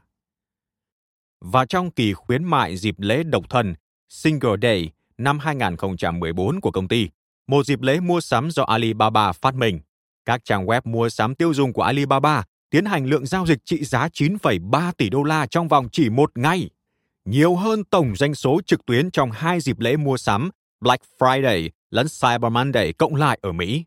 Và 1.40 1.66
trong 1.66 1.90
kỳ 1.90 2.12
khuyến 2.12 2.44
mại 2.44 2.76
dịp 2.76 2.94
lễ 2.98 3.22
độc 3.22 3.50
thân 3.50 3.74
Single 4.08 4.56
Day 4.62 4.90
năm 5.18 5.38
2014 5.38 6.60
của 6.60 6.70
công 6.70 6.88
ty, 6.88 7.08
một 7.46 7.66
dịp 7.66 7.82
lễ 7.82 8.00
mua 8.00 8.20
sắm 8.20 8.50
do 8.50 8.62
Alibaba 8.62 9.32
phát 9.32 9.54
minh, 9.54 9.80
các 10.24 10.44
trang 10.44 10.66
web 10.66 10.80
mua 10.84 11.08
sắm 11.08 11.34
tiêu 11.34 11.54
dùng 11.54 11.72
của 11.72 11.82
Alibaba 11.82 12.44
tiến 12.70 12.84
hành 12.84 13.06
lượng 13.06 13.26
giao 13.26 13.46
dịch 13.46 13.58
trị 13.64 13.84
giá 13.84 14.08
9,3 14.08 14.92
tỷ 14.92 15.10
đô 15.10 15.22
la 15.22 15.46
trong 15.46 15.68
vòng 15.68 15.88
chỉ 15.92 16.10
một 16.10 16.38
ngày, 16.38 16.70
nhiều 17.24 17.56
hơn 17.56 17.84
tổng 17.84 18.16
doanh 18.16 18.34
số 18.34 18.60
trực 18.66 18.86
tuyến 18.86 19.10
trong 19.10 19.30
hai 19.30 19.60
dịp 19.60 19.80
lễ 19.80 19.96
mua 19.96 20.16
sắm 20.16 20.50
Black 20.80 21.04
Friday 21.18 21.70
lẫn 21.90 22.06
Cyber 22.20 22.52
Monday 22.52 22.92
cộng 22.92 23.14
lại 23.14 23.38
ở 23.42 23.52
Mỹ. 23.52 23.84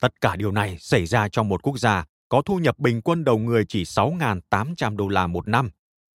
Tất 0.00 0.20
cả 0.20 0.36
điều 0.36 0.52
này 0.52 0.78
xảy 0.78 1.06
ra 1.06 1.28
trong 1.28 1.48
một 1.48 1.62
quốc 1.62 1.78
gia 1.78 2.04
có 2.28 2.42
thu 2.42 2.58
nhập 2.58 2.78
bình 2.78 3.02
quân 3.02 3.24
đầu 3.24 3.38
người 3.38 3.64
chỉ 3.68 3.82
6.800 3.82 4.96
đô 4.96 5.08
la 5.08 5.26
một 5.26 5.48
năm 5.48 5.70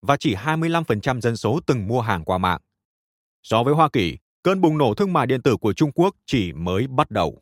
và 0.02 0.18
chỉ 0.18 0.36
25% 0.36 1.22
dân 1.22 1.38
số 1.38 1.60
từng 1.66 1.88
mua 1.88 2.02
hàng 2.02 2.24
qua 2.24 2.38
mạng. 2.38 2.62
So 3.44 3.64
với 3.64 3.74
Hoa 3.74 3.90
Kỳ, 3.90 4.18
cơn 4.44 4.62
bùng 4.62 4.78
nổ 4.78 4.94
thương 4.94 5.14
mại 5.14 5.28
điện 5.28 5.42
tử 5.42 5.58
của 5.58 5.74
Trung 5.74 5.92
Quốc 5.92 6.16
chỉ 6.26 6.54
mới 6.54 6.88
bắt 6.88 7.12
đầu. 7.12 7.42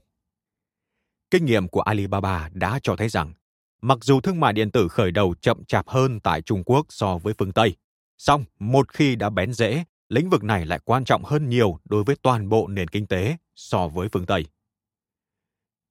Kinh 1.31 1.45
nghiệm 1.45 1.67
của 1.67 1.81
Alibaba 1.81 2.49
đã 2.53 2.79
cho 2.83 2.95
thấy 2.95 3.09
rằng, 3.09 3.33
mặc 3.81 3.97
dù 4.01 4.21
thương 4.21 4.39
mại 4.39 4.53
điện 4.53 4.71
tử 4.71 4.87
khởi 4.87 5.11
đầu 5.11 5.35
chậm 5.41 5.65
chạp 5.65 5.89
hơn 5.89 6.19
tại 6.19 6.41
Trung 6.41 6.63
Quốc 6.63 6.85
so 6.89 7.17
với 7.17 7.33
phương 7.37 7.51
Tây, 7.51 7.75
song 8.17 8.45
một 8.59 8.93
khi 8.93 9.15
đã 9.15 9.29
bén 9.29 9.53
rễ, 9.53 9.83
lĩnh 10.11 10.29
vực 10.29 10.43
này 10.43 10.65
lại 10.65 10.79
quan 10.85 11.05
trọng 11.05 11.23
hơn 11.23 11.49
nhiều 11.49 11.79
đối 11.85 12.03
với 12.03 12.15
toàn 12.21 12.49
bộ 12.49 12.67
nền 12.67 12.87
kinh 12.87 13.07
tế 13.07 13.37
so 13.55 13.87
với 13.87 14.09
phương 14.09 14.25
Tây. 14.25 14.45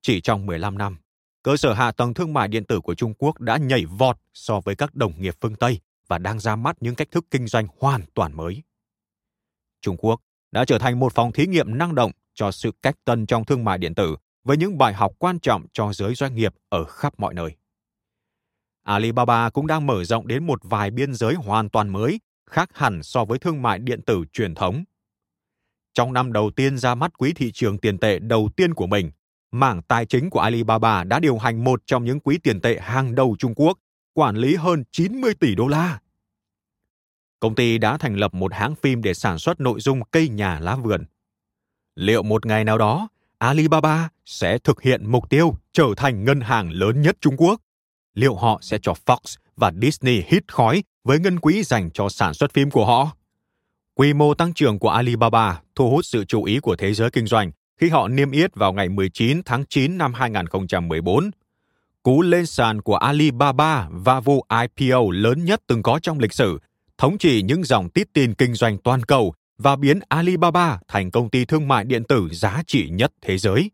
Chỉ 0.02 0.20
trong 0.20 0.46
15 0.46 0.78
năm, 0.78 0.98
cơ 1.42 1.56
sở 1.56 1.72
hạ 1.72 1.92
tầng 1.92 2.14
thương 2.14 2.32
mại 2.32 2.48
điện 2.48 2.64
tử 2.64 2.80
của 2.80 2.94
Trung 2.94 3.14
Quốc 3.14 3.40
đã 3.40 3.56
nhảy 3.56 3.84
vọt 3.84 4.16
so 4.34 4.60
với 4.60 4.76
các 4.76 4.94
đồng 4.94 5.20
nghiệp 5.20 5.34
phương 5.40 5.54
Tây 5.54 5.80
và 6.08 6.18
đang 6.18 6.40
ra 6.40 6.56
mắt 6.56 6.76
những 6.80 6.94
cách 6.94 7.10
thức 7.10 7.26
kinh 7.30 7.46
doanh 7.46 7.66
hoàn 7.78 8.02
toàn 8.14 8.36
mới. 8.36 8.62
Trung 9.80 9.96
Quốc 9.96 10.20
đã 10.52 10.64
trở 10.64 10.78
thành 10.78 10.98
một 10.98 11.12
phòng 11.12 11.32
thí 11.32 11.46
nghiệm 11.46 11.78
năng 11.78 11.94
động 11.94 12.12
cho 12.34 12.50
sự 12.50 12.72
cách 12.82 12.96
tân 13.04 13.26
trong 13.26 13.44
thương 13.44 13.64
mại 13.64 13.78
điện 13.78 13.94
tử 13.94 14.16
với 14.44 14.56
những 14.56 14.78
bài 14.78 14.94
học 14.94 15.12
quan 15.18 15.38
trọng 15.40 15.66
cho 15.72 15.92
giới 15.92 16.14
doanh 16.14 16.34
nghiệp 16.34 16.54
ở 16.68 16.84
khắp 16.84 17.14
mọi 17.18 17.34
nơi. 17.34 17.56
Alibaba 18.82 19.50
cũng 19.50 19.66
đang 19.66 19.86
mở 19.86 20.04
rộng 20.04 20.26
đến 20.26 20.46
một 20.46 20.60
vài 20.62 20.90
biên 20.90 21.14
giới 21.14 21.34
hoàn 21.34 21.68
toàn 21.68 21.88
mới, 21.88 22.20
khác 22.50 22.70
hẳn 22.74 23.02
so 23.02 23.24
với 23.24 23.38
thương 23.38 23.62
mại 23.62 23.78
điện 23.78 24.02
tử 24.02 24.24
truyền 24.32 24.54
thống. 24.54 24.84
Trong 25.94 26.12
năm 26.12 26.32
đầu 26.32 26.50
tiên 26.56 26.78
ra 26.78 26.94
mắt 26.94 27.18
quỹ 27.18 27.32
thị 27.32 27.50
trường 27.52 27.78
tiền 27.78 27.98
tệ 27.98 28.18
đầu 28.18 28.50
tiên 28.56 28.74
của 28.74 28.86
mình, 28.86 29.10
mảng 29.50 29.82
tài 29.82 30.06
chính 30.06 30.30
của 30.30 30.40
Alibaba 30.40 31.04
đã 31.04 31.20
điều 31.20 31.38
hành 31.38 31.64
một 31.64 31.82
trong 31.86 32.04
những 32.04 32.20
quỹ 32.20 32.38
tiền 32.38 32.60
tệ 32.60 32.78
hàng 32.80 33.14
đầu 33.14 33.36
Trung 33.38 33.54
Quốc, 33.54 33.78
quản 34.14 34.36
lý 34.36 34.54
hơn 34.54 34.84
90 34.90 35.34
tỷ 35.34 35.54
đô 35.54 35.68
la. 35.68 36.00
Công 37.40 37.54
ty 37.54 37.78
đã 37.78 37.98
thành 37.98 38.14
lập 38.14 38.34
một 38.34 38.54
hãng 38.54 38.74
phim 38.74 39.02
để 39.02 39.14
sản 39.14 39.38
xuất 39.38 39.60
nội 39.60 39.80
dung 39.80 40.00
cây 40.10 40.28
nhà 40.28 40.60
lá 40.60 40.76
vườn. 40.76 41.04
Liệu 41.94 42.22
một 42.22 42.46
ngày 42.46 42.64
nào 42.64 42.78
đó, 42.78 43.08
Alibaba 43.38 44.08
sẽ 44.24 44.58
thực 44.58 44.82
hiện 44.82 45.10
mục 45.10 45.30
tiêu 45.30 45.54
trở 45.72 45.86
thành 45.96 46.24
ngân 46.24 46.40
hàng 46.40 46.70
lớn 46.70 47.02
nhất 47.02 47.16
Trung 47.20 47.36
Quốc? 47.36 47.60
Liệu 48.14 48.34
họ 48.34 48.58
sẽ 48.62 48.78
cho 48.82 48.94
Fox 49.06 49.36
và 49.56 49.72
Disney 49.82 50.22
hít 50.26 50.52
khói 50.52 50.82
với 51.04 51.18
ngân 51.18 51.40
quỹ 51.40 51.62
dành 51.62 51.90
cho 51.90 52.08
sản 52.08 52.34
xuất 52.34 52.52
phim 52.52 52.70
của 52.70 52.86
họ? 52.86 53.10
Quy 53.94 54.12
mô 54.12 54.34
tăng 54.34 54.54
trưởng 54.54 54.78
của 54.78 54.88
Alibaba 54.88 55.60
thu 55.74 55.90
hút 55.90 56.04
sự 56.04 56.24
chú 56.24 56.44
ý 56.44 56.60
của 56.60 56.76
thế 56.76 56.94
giới 56.94 57.10
kinh 57.10 57.26
doanh 57.26 57.50
khi 57.80 57.88
họ 57.88 58.08
niêm 58.08 58.30
yết 58.30 58.54
vào 58.54 58.72
ngày 58.72 58.88
19 58.88 59.42
tháng 59.44 59.64
9 59.68 59.98
năm 59.98 60.14
2014. 60.14 61.30
Cú 62.02 62.22
lên 62.22 62.46
sàn 62.46 62.82
của 62.82 62.96
Alibaba 62.96 63.88
và 63.90 64.20
vụ 64.20 64.44
IPO 64.62 65.00
lớn 65.12 65.44
nhất 65.44 65.60
từng 65.66 65.82
có 65.82 65.98
trong 66.02 66.18
lịch 66.18 66.32
sử, 66.32 66.58
thống 66.98 67.18
trị 67.18 67.42
những 67.42 67.64
dòng 67.64 67.88
tít 67.88 68.08
tin 68.12 68.34
kinh 68.34 68.54
doanh 68.54 68.78
toàn 68.78 69.02
cầu 69.02 69.34
và 69.58 69.76
biến 69.76 70.00
Alibaba 70.08 70.78
thành 70.88 71.10
công 71.10 71.30
ty 71.30 71.44
thương 71.44 71.68
mại 71.68 71.84
điện 71.84 72.04
tử 72.04 72.28
giá 72.32 72.62
trị 72.66 72.88
nhất 72.90 73.12
thế 73.22 73.38
giới. 73.38 73.70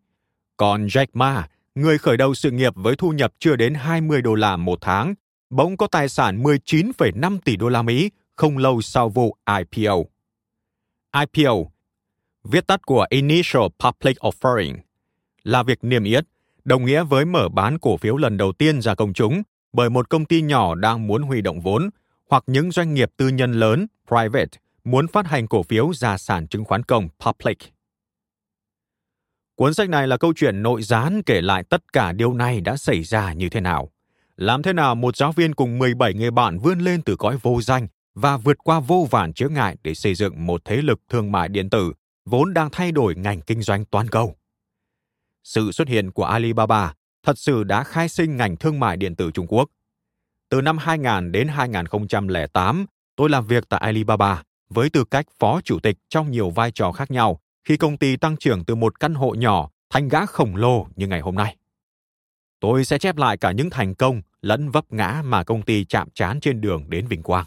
Còn 0.56 0.86
Jack 0.86 1.06
Ma, 1.12 1.48
người 1.74 1.98
khởi 1.98 2.16
đầu 2.16 2.34
sự 2.34 2.50
nghiệp 2.50 2.72
với 2.76 2.96
thu 2.96 3.10
nhập 3.10 3.32
chưa 3.38 3.56
đến 3.56 3.74
20 3.74 4.22
đô 4.22 4.34
la 4.34 4.56
một 4.56 4.78
tháng, 4.80 5.14
bỗng 5.50 5.76
có 5.76 5.86
tài 5.86 6.08
sản 6.08 6.42
19,5 6.42 7.38
tỷ 7.44 7.56
đô 7.56 7.68
la 7.68 7.82
Mỹ 7.82 8.10
không 8.36 8.58
lâu 8.58 8.82
sau 8.82 9.08
vụ 9.08 9.36
IPO. 9.58 9.96
IPO, 11.20 11.54
viết 12.44 12.66
tắt 12.66 12.86
của 12.86 13.06
Initial 13.10 13.62
Public 13.78 14.16
Offering, 14.18 14.76
là 15.42 15.62
việc 15.62 15.78
niêm 15.82 16.04
yết, 16.04 16.24
đồng 16.64 16.84
nghĩa 16.84 17.04
với 17.04 17.24
mở 17.24 17.48
bán 17.48 17.78
cổ 17.78 17.96
phiếu 17.96 18.16
lần 18.16 18.36
đầu 18.36 18.52
tiên 18.52 18.80
ra 18.80 18.94
công 18.94 19.12
chúng 19.12 19.42
bởi 19.72 19.90
một 19.90 20.08
công 20.08 20.24
ty 20.24 20.42
nhỏ 20.42 20.74
đang 20.74 21.06
muốn 21.06 21.22
huy 21.22 21.40
động 21.40 21.60
vốn 21.60 21.90
hoặc 22.30 22.44
những 22.46 22.70
doanh 22.70 22.94
nghiệp 22.94 23.10
tư 23.16 23.28
nhân 23.28 23.52
lớn, 23.52 23.86
private, 24.08 24.58
muốn 24.84 25.08
phát 25.08 25.26
hành 25.26 25.46
cổ 25.46 25.62
phiếu 25.62 25.92
ra 25.94 26.18
sản 26.18 26.48
chứng 26.48 26.64
khoán 26.64 26.82
công 26.82 27.08
public. 27.20 27.58
Cuốn 29.54 29.74
sách 29.74 29.88
này 29.88 30.08
là 30.08 30.16
câu 30.16 30.32
chuyện 30.36 30.62
nội 30.62 30.82
gián 30.82 31.22
kể 31.26 31.40
lại 31.40 31.64
tất 31.64 31.92
cả 31.92 32.12
điều 32.12 32.34
này 32.34 32.60
đã 32.60 32.76
xảy 32.76 33.02
ra 33.02 33.32
như 33.32 33.48
thế 33.48 33.60
nào. 33.60 33.90
Làm 34.36 34.62
thế 34.62 34.72
nào 34.72 34.94
một 34.94 35.16
giáo 35.16 35.32
viên 35.32 35.54
cùng 35.54 35.78
17 35.78 36.14
người 36.14 36.30
bạn 36.30 36.58
vươn 36.58 36.78
lên 36.78 37.02
từ 37.02 37.16
cõi 37.16 37.38
vô 37.42 37.62
danh 37.62 37.88
và 38.14 38.36
vượt 38.36 38.56
qua 38.64 38.80
vô 38.80 39.06
vàn 39.10 39.32
chướng 39.32 39.54
ngại 39.54 39.76
để 39.82 39.94
xây 39.94 40.14
dựng 40.14 40.46
một 40.46 40.64
thế 40.64 40.76
lực 40.76 41.00
thương 41.08 41.32
mại 41.32 41.48
điện 41.48 41.70
tử 41.70 41.92
vốn 42.24 42.54
đang 42.54 42.68
thay 42.72 42.92
đổi 42.92 43.14
ngành 43.14 43.40
kinh 43.40 43.62
doanh 43.62 43.84
toàn 43.84 44.08
cầu. 44.08 44.36
Sự 45.44 45.72
xuất 45.72 45.88
hiện 45.88 46.10
của 46.10 46.24
Alibaba 46.24 46.94
thật 47.22 47.38
sự 47.38 47.64
đã 47.64 47.84
khai 47.84 48.08
sinh 48.08 48.36
ngành 48.36 48.56
thương 48.56 48.80
mại 48.80 48.96
điện 48.96 49.16
tử 49.16 49.30
Trung 49.30 49.46
Quốc. 49.46 49.70
Từ 50.48 50.60
năm 50.60 50.78
2000 50.78 51.32
đến 51.32 51.48
2008, 51.48 52.86
tôi 53.16 53.30
làm 53.30 53.46
việc 53.46 53.68
tại 53.68 53.80
Alibaba 53.80 54.42
với 54.68 54.90
tư 54.90 55.04
cách 55.04 55.26
phó 55.38 55.60
chủ 55.60 55.78
tịch 55.80 55.96
trong 56.08 56.30
nhiều 56.30 56.50
vai 56.50 56.70
trò 56.70 56.92
khác 56.92 57.10
nhau 57.10 57.40
khi 57.64 57.76
công 57.76 57.98
ty 57.98 58.16
tăng 58.16 58.36
trưởng 58.36 58.64
từ 58.64 58.74
một 58.74 59.00
căn 59.00 59.14
hộ 59.14 59.34
nhỏ 59.34 59.70
thành 59.90 60.08
gã 60.08 60.26
khổng 60.26 60.56
lồ 60.56 60.86
như 60.96 61.06
ngày 61.06 61.20
hôm 61.20 61.34
nay. 61.34 61.56
Tôi 62.60 62.84
sẽ 62.84 62.98
chép 62.98 63.16
lại 63.16 63.36
cả 63.36 63.52
những 63.52 63.70
thành 63.70 63.94
công 63.94 64.22
lẫn 64.42 64.70
vấp 64.70 64.92
ngã 64.92 65.22
mà 65.24 65.44
công 65.44 65.62
ty 65.62 65.84
chạm 65.84 66.08
trán 66.10 66.40
trên 66.40 66.60
đường 66.60 66.90
đến 66.90 67.06
vinh 67.06 67.22
quang. 67.22 67.46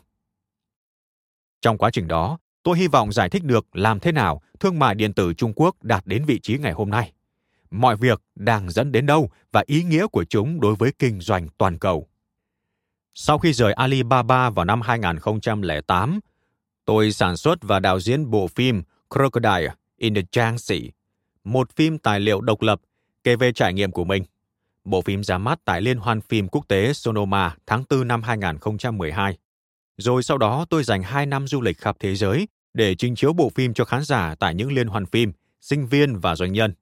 Trong 1.62 1.78
quá 1.78 1.90
trình 1.92 2.08
đó, 2.08 2.38
tôi 2.64 2.78
hy 2.78 2.88
vọng 2.88 3.12
giải 3.12 3.30
thích 3.30 3.44
được 3.44 3.76
làm 3.76 4.00
thế 4.00 4.12
nào 4.12 4.42
thương 4.60 4.80
mại 4.80 4.96
điện 4.96 5.14
tử 5.14 5.34
Trung 5.34 5.54
Quốc 5.56 5.84
đạt 5.84 6.06
đến 6.06 6.26
vị 6.26 6.40
trí 6.40 6.58
ngày 6.58 6.72
hôm 6.72 6.90
nay. 6.90 7.12
Mọi 7.72 7.96
việc 7.96 8.22
đang 8.36 8.70
dẫn 8.70 8.92
đến 8.92 9.06
đâu 9.06 9.30
và 9.52 9.64
ý 9.66 9.84
nghĩa 9.84 10.08
của 10.08 10.24
chúng 10.24 10.62
đối 10.62 10.76
với 10.76 10.92
kinh 11.00 11.20
doanh 11.20 11.48
toàn 11.58 11.80
cầu. 11.80 12.08
Sau 13.14 13.40
khi 13.40 13.54
rời 13.54 13.74
Alibaba 13.74 14.50
vào 14.50 14.66
năm 14.66 14.82
2008, 14.82 16.20
tôi 16.86 17.12
sản 17.12 17.38
xuất 17.38 17.60
và 17.62 17.80
đạo 17.80 18.00
diễn 18.00 18.30
bộ 18.30 18.48
phim 18.48 18.84
Crocodile 19.10 19.74
in 19.98 20.14
the 20.16 20.22
Jiangxi, 20.22 20.90
một 21.44 21.76
phim 21.76 21.98
tài 21.98 22.20
liệu 22.20 22.42
độc 22.42 22.62
lập 22.62 22.82
kể 23.24 23.36
về 23.36 23.52
trải 23.52 23.74
nghiệm 23.74 23.92
của 23.92 24.04
mình. 24.04 24.24
Bộ 24.84 25.02
phim 25.02 25.24
ra 25.24 25.38
mắt 25.38 25.60
tại 25.66 25.82
Liên 25.82 25.98
hoan 25.98 26.22
phim 26.22 26.48
quốc 26.48 26.68
tế 26.68 26.94
Sonoma 26.94 27.56
tháng 27.68 27.84
4 27.90 28.08
năm 28.08 28.24
2012. 28.24 29.38
Rồi 29.98 30.24
sau 30.24 30.38
đó 30.38 30.66
tôi 30.70 30.84
dành 30.84 31.04
2 31.04 31.26
năm 31.26 31.48
du 31.48 31.62
lịch 31.62 31.78
khắp 31.78 31.96
thế 32.00 32.16
giới 32.16 32.48
để 32.74 32.96
trình 32.96 33.16
chiếu 33.16 33.34
bộ 33.34 33.50
phim 33.56 33.74
cho 33.74 33.86
khán 33.86 34.04
giả 34.04 34.36
tại 34.40 34.56
những 34.56 34.72
liên 34.72 34.88
hoan 34.88 35.06
phim, 35.06 35.32
sinh 35.62 35.88
viên 35.88 36.20
và 36.20 36.36
doanh 36.36 36.54
nhân. 36.54 36.74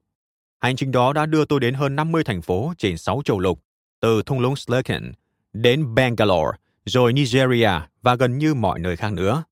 Hành 0.60 0.76
trình 0.76 0.92
đó 0.92 1.14
đã 1.14 1.26
đưa 1.26 1.46
tôi 1.46 1.60
đến 1.60 1.74
hơn 1.74 1.96
50 1.96 2.24
thành 2.24 2.42
phố 2.42 2.74
trên 2.78 2.98
6 2.98 3.22
châu 3.26 3.40
lục, 3.40 3.60
từ 4.00 4.24
thung 4.26 4.40
lũng 4.40 4.56
Slurken 4.56 5.12
đến 5.54 5.96
Bangalore, 5.96 6.58
rồi 6.86 7.14
Nigeria 7.14 7.72
và 8.02 8.16
gần 8.16 8.38
như 8.38 8.54
mọi 8.54 8.80
nơi 8.80 8.96
khác 8.96 9.14
nữa. 9.14 9.44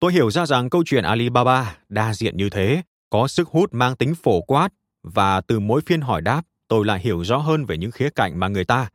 Tôi 0.00 0.12
hiểu 0.12 0.30
ra 0.30 0.46
rằng 0.46 0.70
câu 0.70 0.82
chuyện 0.86 1.04
Alibaba 1.04 1.76
đa 1.88 2.14
diện 2.14 2.36
như 2.36 2.50
thế, 2.50 2.82
có 3.10 3.28
sức 3.28 3.48
hút 3.48 3.74
mang 3.74 3.96
tính 3.96 4.14
phổ 4.14 4.40
quát 4.40 4.68
và 5.02 5.40
từ 5.40 5.60
mỗi 5.60 5.80
phiên 5.86 6.00
hỏi 6.00 6.22
đáp, 6.22 6.42
tôi 6.68 6.84
lại 6.84 7.00
hiểu 7.00 7.24
rõ 7.24 7.36
hơn 7.36 7.64
về 7.64 7.78
những 7.78 7.90
khía 7.90 8.10
cạnh 8.10 8.40
mà 8.40 8.48
người 8.48 8.64
ta, 8.64 8.88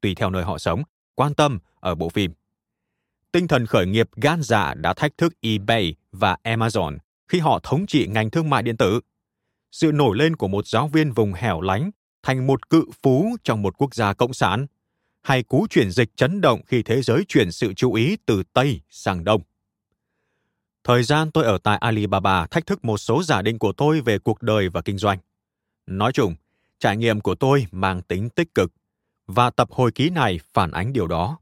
tùy 0.00 0.14
theo 0.14 0.30
nơi 0.30 0.44
họ 0.44 0.58
sống, 0.58 0.82
quan 1.14 1.34
tâm 1.34 1.58
ở 1.80 1.94
bộ 1.94 2.08
phim. 2.08 2.32
Tinh 3.32 3.48
thần 3.48 3.66
khởi 3.66 3.86
nghiệp 3.86 4.08
gan 4.16 4.42
dạ 4.42 4.74
đã 4.74 4.94
thách 4.94 5.18
thức 5.18 5.32
eBay 5.40 5.94
và 6.12 6.36
Amazon 6.44 6.98
khi 7.28 7.38
họ 7.38 7.60
thống 7.62 7.86
trị 7.86 8.06
ngành 8.06 8.30
thương 8.30 8.50
mại 8.50 8.62
điện 8.62 8.76
tử. 8.76 9.00
Sự 9.72 9.92
nổi 9.92 10.16
lên 10.16 10.36
của 10.36 10.48
một 10.48 10.66
giáo 10.66 10.88
viên 10.88 11.12
vùng 11.12 11.32
hẻo 11.32 11.60
lánh 11.60 11.90
thành 12.22 12.46
một 12.46 12.70
cự 12.70 12.84
phú 13.02 13.36
trong 13.44 13.62
một 13.62 13.74
quốc 13.78 13.94
gia 13.94 14.12
cộng 14.12 14.32
sản, 14.32 14.66
hay 15.22 15.42
cú 15.42 15.66
chuyển 15.70 15.90
dịch 15.90 16.16
chấn 16.16 16.40
động 16.40 16.60
khi 16.66 16.82
thế 16.82 17.02
giới 17.02 17.24
chuyển 17.28 17.52
sự 17.52 17.74
chú 17.74 17.94
ý 17.94 18.16
từ 18.26 18.42
Tây 18.52 18.80
sang 18.90 19.24
Đông. 19.24 19.42
Thời 20.84 21.02
gian 21.02 21.30
tôi 21.30 21.44
ở 21.44 21.58
tại 21.58 21.78
Alibaba 21.78 22.46
thách 22.46 22.66
thức 22.66 22.84
một 22.84 22.98
số 22.98 23.22
giả 23.22 23.42
định 23.42 23.58
của 23.58 23.72
tôi 23.72 24.00
về 24.00 24.18
cuộc 24.18 24.42
đời 24.42 24.68
và 24.68 24.82
kinh 24.82 24.98
doanh. 24.98 25.18
Nói 25.86 26.12
chung, 26.12 26.34
trải 26.80 26.96
nghiệm 26.96 27.20
của 27.20 27.34
tôi 27.34 27.66
mang 27.70 28.02
tính 28.02 28.28
tích 28.30 28.54
cực, 28.54 28.72
và 29.26 29.50
tập 29.50 29.68
hồi 29.70 29.92
ký 29.92 30.10
này 30.10 30.40
phản 30.52 30.70
ánh 30.70 30.92
điều 30.92 31.06
đó. 31.06 31.38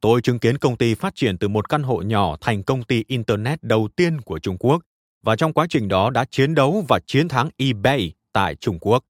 Tôi 0.00 0.22
chứng 0.22 0.38
kiến 0.38 0.58
công 0.58 0.76
ty 0.76 0.94
phát 0.94 1.14
triển 1.14 1.38
từ 1.38 1.48
một 1.48 1.68
căn 1.68 1.82
hộ 1.82 2.02
nhỏ 2.02 2.36
thành 2.40 2.62
công 2.62 2.82
ty 2.84 3.04
Internet 3.08 3.62
đầu 3.62 3.88
tiên 3.96 4.20
của 4.20 4.38
Trung 4.38 4.56
Quốc, 4.58 4.82
và 5.22 5.36
trong 5.36 5.52
quá 5.52 5.66
trình 5.70 5.88
đó 5.88 6.10
đã 6.10 6.24
chiến 6.30 6.54
đấu 6.54 6.84
và 6.88 7.00
chiến 7.06 7.28
thắng 7.28 7.48
eBay 7.56 8.12
tại 8.32 8.54
Trung 8.54 8.78
Quốc. 8.80 9.04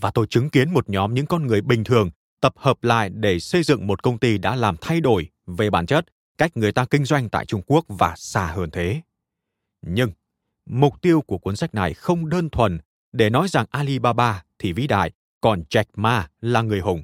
Và 0.00 0.10
tôi 0.10 0.26
chứng 0.26 0.50
kiến 0.50 0.72
một 0.72 0.88
nhóm 0.88 1.14
những 1.14 1.26
con 1.26 1.46
người 1.46 1.60
bình 1.60 1.84
thường 1.84 2.10
tập 2.40 2.54
hợp 2.56 2.84
lại 2.84 3.10
để 3.10 3.40
xây 3.40 3.62
dựng 3.62 3.86
một 3.86 4.02
công 4.02 4.18
ty 4.18 4.38
đã 4.38 4.56
làm 4.56 4.76
thay 4.80 5.00
đổi 5.00 5.28
về 5.46 5.70
bản 5.70 5.86
chất 5.86 6.06
cách 6.38 6.56
người 6.56 6.72
ta 6.72 6.84
kinh 6.84 7.04
doanh 7.04 7.28
tại 7.28 7.44
Trung 7.46 7.62
Quốc 7.66 7.84
và 7.88 8.14
xa 8.16 8.46
hơn 8.46 8.70
thế. 8.70 9.00
Nhưng, 9.82 10.10
mục 10.66 11.02
tiêu 11.02 11.20
của 11.20 11.38
cuốn 11.38 11.56
sách 11.56 11.74
này 11.74 11.94
không 11.94 12.28
đơn 12.28 12.50
thuần 12.50 12.78
để 13.12 13.30
nói 13.30 13.48
rằng 13.48 13.66
Alibaba 13.70 14.42
thì 14.58 14.72
vĩ 14.72 14.86
đại, 14.86 15.12
còn 15.40 15.62
Jack 15.70 15.84
Ma 15.94 16.28
là 16.40 16.62
người 16.62 16.80
hùng. 16.80 17.02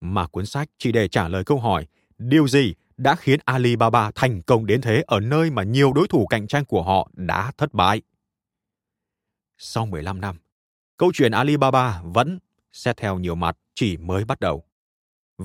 Mà 0.00 0.26
cuốn 0.26 0.46
sách 0.46 0.68
chỉ 0.78 0.92
để 0.92 1.08
trả 1.08 1.28
lời 1.28 1.44
câu 1.44 1.58
hỏi 1.58 1.86
điều 2.18 2.48
gì 2.48 2.74
đã 2.96 3.14
khiến 3.14 3.40
Alibaba 3.44 4.10
thành 4.14 4.42
công 4.42 4.66
đến 4.66 4.80
thế 4.80 5.04
ở 5.06 5.20
nơi 5.20 5.50
mà 5.50 5.62
nhiều 5.62 5.92
đối 5.92 6.08
thủ 6.08 6.26
cạnh 6.26 6.46
tranh 6.46 6.64
của 6.64 6.82
họ 6.82 7.10
đã 7.12 7.52
thất 7.58 7.74
bại. 7.74 8.02
Sau 9.58 9.86
15 9.86 10.20
năm, 10.20 10.36
câu 10.96 11.12
chuyện 11.14 11.32
Alibaba 11.32 12.02
vẫn, 12.04 12.38
xét 12.72 12.96
theo 12.96 13.18
nhiều 13.18 13.34
mặt, 13.34 13.56
chỉ 13.74 13.96
mới 13.96 14.24
bắt 14.24 14.40
đầu 14.40 14.64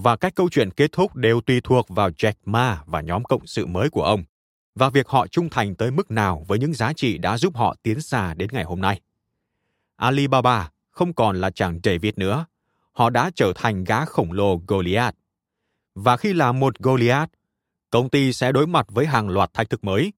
và 0.04 0.16
cách 0.16 0.36
câu 0.36 0.50
chuyện 0.50 0.72
kết 0.72 0.92
thúc 0.92 1.16
đều 1.16 1.42
tùy 1.42 1.62
thuộc 1.64 1.90
vào 1.90 2.10
Jack 2.10 2.34
Ma 2.46 2.84
và 2.86 3.02
nhóm 3.02 3.24
cộng 3.24 3.48
sự 3.48 3.66
mới 3.66 3.90
của 3.90 4.04
ông. 4.04 4.24
và 4.76 4.90
việc 4.90 5.08
họ 5.08 5.28
trung 5.28 5.50
thành 5.50 5.76
tới 5.76 5.92
mức 5.92 6.12
nào 6.12 6.46
với 6.48 6.60
những 6.60 6.74
giá 6.74 6.94
trị 6.94 7.18
đã 7.18 7.38
giúp 7.38 7.56
họ 7.56 7.76
tiến 7.84 8.02
xa 8.02 8.34
đến 8.34 8.50
ngày 8.52 8.64
hôm 8.64 8.82
nay. 8.82 9.02
Alibaba 9.98 10.70
không 10.92 11.14
còn 11.14 11.42
là 11.42 11.50
chàng 11.50 11.80
David 11.84 12.14
nữa, 12.16 12.46
họ 12.92 13.10
đã 13.10 13.32
trở 13.36 13.54
thành 13.56 13.84
gã 13.84 14.06
khổng 14.06 14.32
lồ 14.32 14.62
Goliath. 14.68 15.16
Và 15.96 16.18
khi 16.18 16.34
là 16.34 16.52
một 16.52 16.80
Goliath, 16.80 17.32
công 17.90 18.10
ty 18.10 18.34
sẽ 18.34 18.52
đối 18.52 18.68
mặt 18.68 18.86
với 18.90 19.06
hàng 19.06 19.30
loạt 19.30 19.54
thách 19.54 19.70
thức 19.70 19.84
mới. 19.84 20.14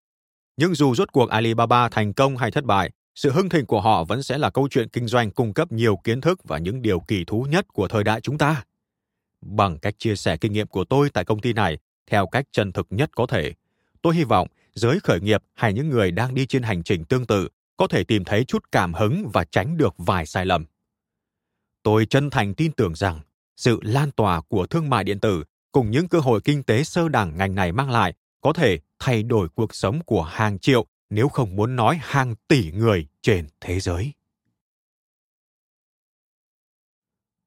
Nhưng 0.58 0.76
dù 0.76 0.96
rốt 0.96 1.12
cuộc 1.12 1.30
Alibaba 1.30 1.90
thành 1.90 2.14
công 2.14 2.38
hay 2.38 2.52
thất 2.52 2.64
bại, 2.64 2.92
sự 3.16 3.32
hưng 3.32 3.50
thịnh 3.50 3.66
của 3.66 3.82
họ 3.82 4.04
vẫn 4.04 4.24
sẽ 4.24 4.38
là 4.38 4.50
câu 4.50 4.68
chuyện 4.70 4.90
kinh 4.90 5.08
doanh 5.08 5.32
cung 5.32 5.54
cấp 5.54 5.72
nhiều 5.72 5.98
kiến 6.04 6.22
thức 6.22 6.40
và 6.44 6.58
những 6.58 6.82
điều 6.82 7.00
kỳ 7.00 7.26
thú 7.26 7.48
nhất 7.50 7.66
của 7.74 7.88
thời 7.88 8.04
đại 8.04 8.22
chúng 8.22 8.38
ta. 8.38 8.64
Bằng 9.42 9.80
cách 9.80 9.96
chia 9.98 10.16
sẻ 10.16 10.38
kinh 10.38 10.54
nghiệm 10.54 10.68
của 10.68 10.84
tôi 10.84 11.10
tại 11.10 11.26
công 11.26 11.42
ty 11.42 11.54
này 11.54 11.78
theo 12.12 12.28
cách 12.28 12.46
chân 12.52 12.72
thực 12.72 12.88
nhất 12.90 13.10
có 13.16 13.26
thể, 13.26 13.54
tôi 14.02 14.16
hy 14.16 14.24
vọng 14.24 14.48
giới 14.74 15.00
khởi 15.00 15.20
nghiệp 15.22 15.44
hay 15.54 15.74
những 15.74 15.90
người 15.90 16.12
đang 16.12 16.36
đi 16.36 16.46
trên 16.46 16.64
hành 16.64 16.84
trình 16.84 17.06
tương 17.06 17.26
tự 17.26 17.48
có 17.80 17.88
thể 17.88 18.04
tìm 18.04 18.24
thấy 18.24 18.46
chút 18.46 18.72
cảm 18.72 18.94
hứng 18.94 19.30
và 19.34 19.44
tránh 19.44 19.78
được 19.78 19.94
vài 19.98 20.26
sai 20.26 20.46
lầm. 20.46 20.66
Tôi 21.84 22.06
chân 22.06 22.30
thành 22.30 22.54
tin 22.54 22.72
tưởng 22.72 22.96
rằng 22.96 23.20
sự 23.58 23.80
lan 23.82 24.12
tỏa 24.12 24.42
của 24.42 24.68
thương 24.68 24.90
mại 24.90 25.04
điện 25.04 25.20
tử 25.20 25.44
cùng 25.72 25.92
những 25.92 26.08
cơ 26.08 26.20
hội 26.20 26.42
kinh 26.44 26.64
tế 26.64 26.84
sơ 26.84 27.10
đẳng 27.10 27.38
ngành 27.38 27.56
này 27.56 27.72
mang 27.72 27.90
lại 27.90 28.14
có 28.42 28.54
thể 28.54 28.80
thay 29.00 29.24
đổi 29.24 29.50
cuộc 29.50 29.76
sống 29.76 30.04
của 30.06 30.24
hàng 30.24 30.60
triệu 30.60 30.86
nếu 31.10 31.30
không 31.30 31.56
muốn 31.56 31.76
nói 31.76 32.00
hàng 32.02 32.36
tỷ 32.48 32.72
người 32.72 33.08
trên 33.22 33.48
thế 33.62 33.80
giới. 33.80 34.14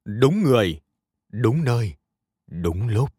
Đúng 0.05 0.43
người, 0.43 0.81
đúng 1.33 1.65
nơi, 1.65 1.93
đúng 2.47 2.89
lúc. 2.89 3.11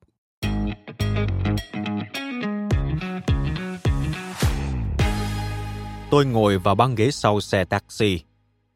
Tôi 6.14 6.26
ngồi 6.26 6.58
vào 6.58 6.76
băng 6.76 6.96
ghế 6.96 7.12
sau 7.12 7.42
xe 7.42 7.66
taxi. 7.66 8.20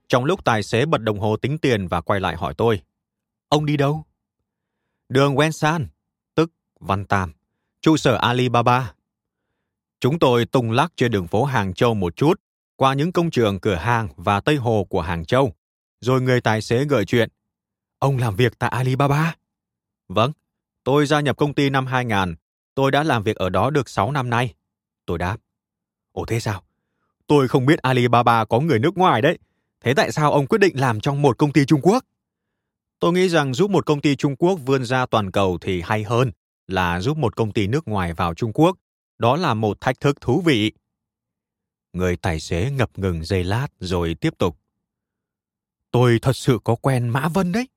Trong 0.07 0.25
lúc 0.25 0.45
tài 0.45 0.63
xế 0.63 0.85
bật 0.85 0.97
đồng 0.97 1.19
hồ 1.19 1.37
tính 1.37 1.57
tiền 1.57 1.87
và 1.87 2.01
quay 2.01 2.19
lại 2.19 2.35
hỏi 2.35 2.53
tôi. 2.57 2.81
Ông 3.49 3.65
đi 3.65 3.77
đâu? 3.77 4.03
Đường 5.09 5.35
Wensan, 5.35 5.85
tức 6.35 6.51
Văn 6.79 7.05
Tam, 7.05 7.33
trụ 7.81 7.97
sở 7.97 8.15
Alibaba. 8.15 8.93
Chúng 9.99 10.19
tôi 10.19 10.45
tung 10.45 10.71
lắc 10.71 10.93
trên 10.95 11.11
đường 11.11 11.27
phố 11.27 11.43
Hàng 11.43 11.73
Châu 11.73 11.93
một 11.93 12.15
chút, 12.15 12.41
qua 12.75 12.93
những 12.93 13.11
công 13.11 13.31
trường 13.31 13.59
cửa 13.59 13.75
hàng 13.75 14.09
và 14.15 14.39
Tây 14.41 14.55
Hồ 14.55 14.87
của 14.89 15.01
Hàng 15.01 15.25
Châu. 15.25 15.53
Rồi 16.01 16.21
người 16.21 16.41
tài 16.41 16.61
xế 16.61 16.85
gợi 16.85 17.05
chuyện. 17.05 17.29
Ông 17.99 18.17
làm 18.17 18.35
việc 18.35 18.59
tại 18.59 18.69
Alibaba? 18.69 19.35
Vâng, 20.07 20.31
tôi 20.83 21.05
gia 21.05 21.19
nhập 21.19 21.37
công 21.37 21.53
ty 21.53 21.69
năm 21.69 21.85
2000. 21.85 22.35
Tôi 22.75 22.91
đã 22.91 23.03
làm 23.03 23.23
việc 23.23 23.35
ở 23.35 23.49
đó 23.49 23.69
được 23.69 23.89
6 23.89 24.11
năm 24.11 24.29
nay. 24.29 24.53
Tôi 25.05 25.17
đáp. 25.17 25.37
Ồ 26.11 26.25
thế 26.25 26.39
sao? 26.39 26.66
Tôi 27.27 27.47
không 27.47 27.65
biết 27.65 27.79
Alibaba 27.79 28.45
có 28.45 28.59
người 28.59 28.79
nước 28.79 28.97
ngoài 28.97 29.21
đấy. 29.21 29.37
Thế 29.81 29.93
tại 29.93 30.11
sao 30.11 30.31
ông 30.31 30.47
quyết 30.47 30.57
định 30.57 30.79
làm 30.79 30.99
trong 30.99 31.21
một 31.21 31.37
công 31.37 31.53
ty 31.53 31.65
Trung 31.65 31.81
Quốc? 31.81 32.03
Tôi 32.99 33.13
nghĩ 33.13 33.29
rằng 33.29 33.53
giúp 33.53 33.71
một 33.71 33.85
công 33.85 34.01
ty 34.01 34.15
Trung 34.15 34.35
Quốc 34.35 34.59
vươn 34.65 34.85
ra 34.85 35.05
toàn 35.05 35.31
cầu 35.31 35.57
thì 35.61 35.81
hay 35.81 36.03
hơn 36.03 36.31
là 36.67 37.01
giúp 37.01 37.17
một 37.17 37.35
công 37.35 37.51
ty 37.51 37.67
nước 37.67 37.87
ngoài 37.87 38.13
vào 38.13 38.33
Trung 38.33 38.53
Quốc. 38.53 38.77
Đó 39.17 39.35
là 39.35 39.53
một 39.53 39.81
thách 39.81 39.99
thức 39.99 40.21
thú 40.21 40.41
vị. 40.41 40.71
Người 41.93 42.17
tài 42.17 42.39
xế 42.39 42.71
ngập 42.71 42.99
ngừng 42.99 43.23
giây 43.23 43.43
lát 43.43 43.67
rồi 43.79 44.15
tiếp 44.21 44.33
tục. 44.37 44.57
Tôi 45.91 46.19
thật 46.21 46.35
sự 46.35 46.59
có 46.63 46.75
quen 46.75 47.09
Mã 47.09 47.27
Vân 47.27 47.51
đấy. 47.51 47.67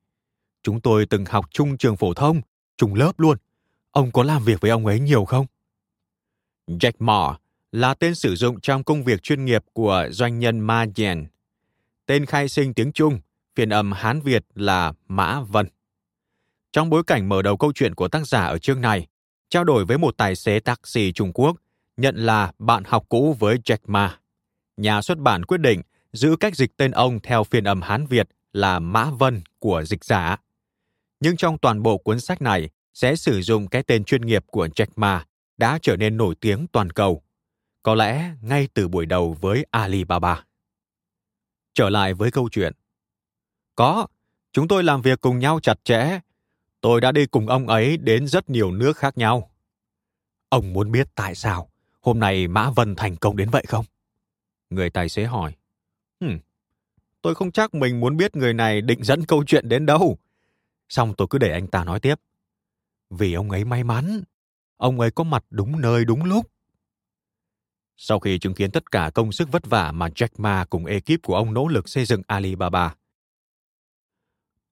Chúng 0.63 0.81
tôi 0.81 1.05
từng 1.05 1.25
học 1.25 1.45
chung 1.51 1.77
trường 1.77 1.97
phổ 1.97 2.13
thông, 2.13 2.41
chung 2.77 2.95
lớp 2.95 3.19
luôn. 3.19 3.37
Ông 3.91 4.11
có 4.11 4.23
làm 4.23 4.43
việc 4.43 4.61
với 4.61 4.71
ông 4.71 4.85
ấy 4.85 4.99
nhiều 4.99 5.25
không? 5.25 5.45
Jack 6.67 6.91
Ma 6.99 7.37
là 7.71 7.93
tên 7.93 8.15
sử 8.15 8.35
dụng 8.35 8.59
trong 8.59 8.83
công 8.83 9.03
việc 9.03 9.23
chuyên 9.23 9.45
nghiệp 9.45 9.63
của 9.73 10.07
doanh 10.11 10.39
nhân 10.39 10.59
Ma 10.59 10.85
Yen. 10.95 11.27
Tên 12.05 12.25
khai 12.25 12.49
sinh 12.49 12.73
tiếng 12.73 12.91
Trung, 12.91 13.19
phiên 13.55 13.69
âm 13.69 13.91
Hán 13.91 14.21
Việt 14.21 14.45
là 14.55 14.93
Mã 15.07 15.41
Vân. 15.41 15.67
Trong 16.71 16.89
bối 16.89 17.03
cảnh 17.07 17.29
mở 17.29 17.41
đầu 17.41 17.57
câu 17.57 17.71
chuyện 17.75 17.95
của 17.95 18.07
tác 18.07 18.27
giả 18.27 18.45
ở 18.45 18.57
chương 18.57 18.81
này, 18.81 19.07
trao 19.49 19.63
đổi 19.63 19.85
với 19.85 19.97
một 19.97 20.17
tài 20.17 20.35
xế 20.35 20.59
taxi 20.59 21.11
Trung 21.11 21.33
Quốc, 21.33 21.57
nhận 21.97 22.15
là 22.15 22.51
bạn 22.59 22.83
học 22.83 23.05
cũ 23.09 23.35
với 23.39 23.57
Jack 23.57 23.77
Ma. 23.85 24.17
Nhà 24.77 25.01
xuất 25.01 25.17
bản 25.17 25.45
quyết 25.45 25.57
định 25.57 25.81
giữ 26.13 26.35
cách 26.39 26.55
dịch 26.55 26.77
tên 26.77 26.91
ông 26.91 27.19
theo 27.19 27.43
phiên 27.43 27.63
âm 27.63 27.81
Hán 27.81 28.05
Việt 28.05 28.29
là 28.53 28.79
Mã 28.79 29.09
Vân 29.09 29.41
của 29.59 29.83
dịch 29.83 30.03
giả. 30.03 30.37
Nhưng 31.19 31.37
trong 31.37 31.57
toàn 31.57 31.83
bộ 31.83 31.97
cuốn 31.97 32.19
sách 32.19 32.41
này 32.41 32.69
sẽ 32.93 33.15
sử 33.15 33.41
dụng 33.41 33.67
cái 33.67 33.83
tên 33.83 34.03
chuyên 34.03 34.21
nghiệp 34.21 34.43
của 34.47 34.67
Jack 34.67 34.87
Ma 34.95 35.25
đã 35.57 35.79
trở 35.81 35.95
nên 35.95 36.17
nổi 36.17 36.35
tiếng 36.41 36.67
toàn 36.71 36.89
cầu 36.89 37.23
có 37.83 37.95
lẽ 37.95 38.31
ngay 38.41 38.67
từ 38.73 38.87
buổi 38.87 39.05
đầu 39.05 39.37
với 39.41 39.65
Alibaba. 39.71 40.45
Trở 41.73 41.89
lại 41.89 42.13
với 42.13 42.31
câu 42.31 42.49
chuyện. 42.49 42.73
Có, 43.75 44.07
chúng 44.53 44.67
tôi 44.67 44.83
làm 44.83 45.01
việc 45.01 45.21
cùng 45.21 45.39
nhau 45.39 45.59
chặt 45.59 45.79
chẽ. 45.83 46.19
Tôi 46.81 47.01
đã 47.01 47.11
đi 47.11 47.25
cùng 47.25 47.47
ông 47.47 47.67
ấy 47.67 47.97
đến 47.97 48.27
rất 48.27 48.49
nhiều 48.49 48.71
nước 48.71 48.97
khác 48.97 49.17
nhau. 49.17 49.51
Ông 50.49 50.73
muốn 50.73 50.91
biết 50.91 51.07
tại 51.15 51.35
sao 51.35 51.71
hôm 52.01 52.19
nay 52.19 52.47
Mã 52.47 52.69
Vân 52.69 52.95
thành 52.95 53.15
công 53.15 53.37
đến 53.37 53.49
vậy 53.49 53.63
không? 53.67 53.85
Người 54.69 54.89
tài 54.89 55.09
xế 55.09 55.25
hỏi. 55.25 55.55
Hmm, 56.19 56.39
tôi 57.21 57.35
không 57.35 57.51
chắc 57.51 57.73
mình 57.73 57.99
muốn 57.99 58.17
biết 58.17 58.35
người 58.35 58.53
này 58.53 58.81
định 58.81 59.03
dẫn 59.03 59.25
câu 59.25 59.43
chuyện 59.47 59.69
đến 59.69 59.85
đâu. 59.85 60.17
Xong 60.89 61.13
tôi 61.17 61.27
cứ 61.29 61.37
để 61.37 61.51
anh 61.51 61.67
ta 61.67 61.83
nói 61.83 61.99
tiếp. 61.99 62.15
Vì 63.09 63.33
ông 63.33 63.51
ấy 63.51 63.65
may 63.65 63.83
mắn. 63.83 64.21
Ông 64.77 64.99
ấy 64.99 65.11
có 65.11 65.23
mặt 65.23 65.45
đúng 65.49 65.81
nơi 65.81 66.05
đúng 66.05 66.23
lúc 66.23 66.51
sau 68.03 68.19
khi 68.19 68.39
chứng 68.39 68.53
kiến 68.53 68.71
tất 68.71 68.91
cả 68.91 69.11
công 69.13 69.31
sức 69.31 69.51
vất 69.51 69.69
vả 69.69 69.91
mà 69.91 70.07
Jack 70.07 70.27
Ma 70.37 70.65
cùng 70.69 70.85
ekip 70.85 71.21
của 71.23 71.35
ông 71.35 71.53
nỗ 71.53 71.67
lực 71.67 71.89
xây 71.89 72.05
dựng 72.05 72.21
Alibaba. 72.27 72.95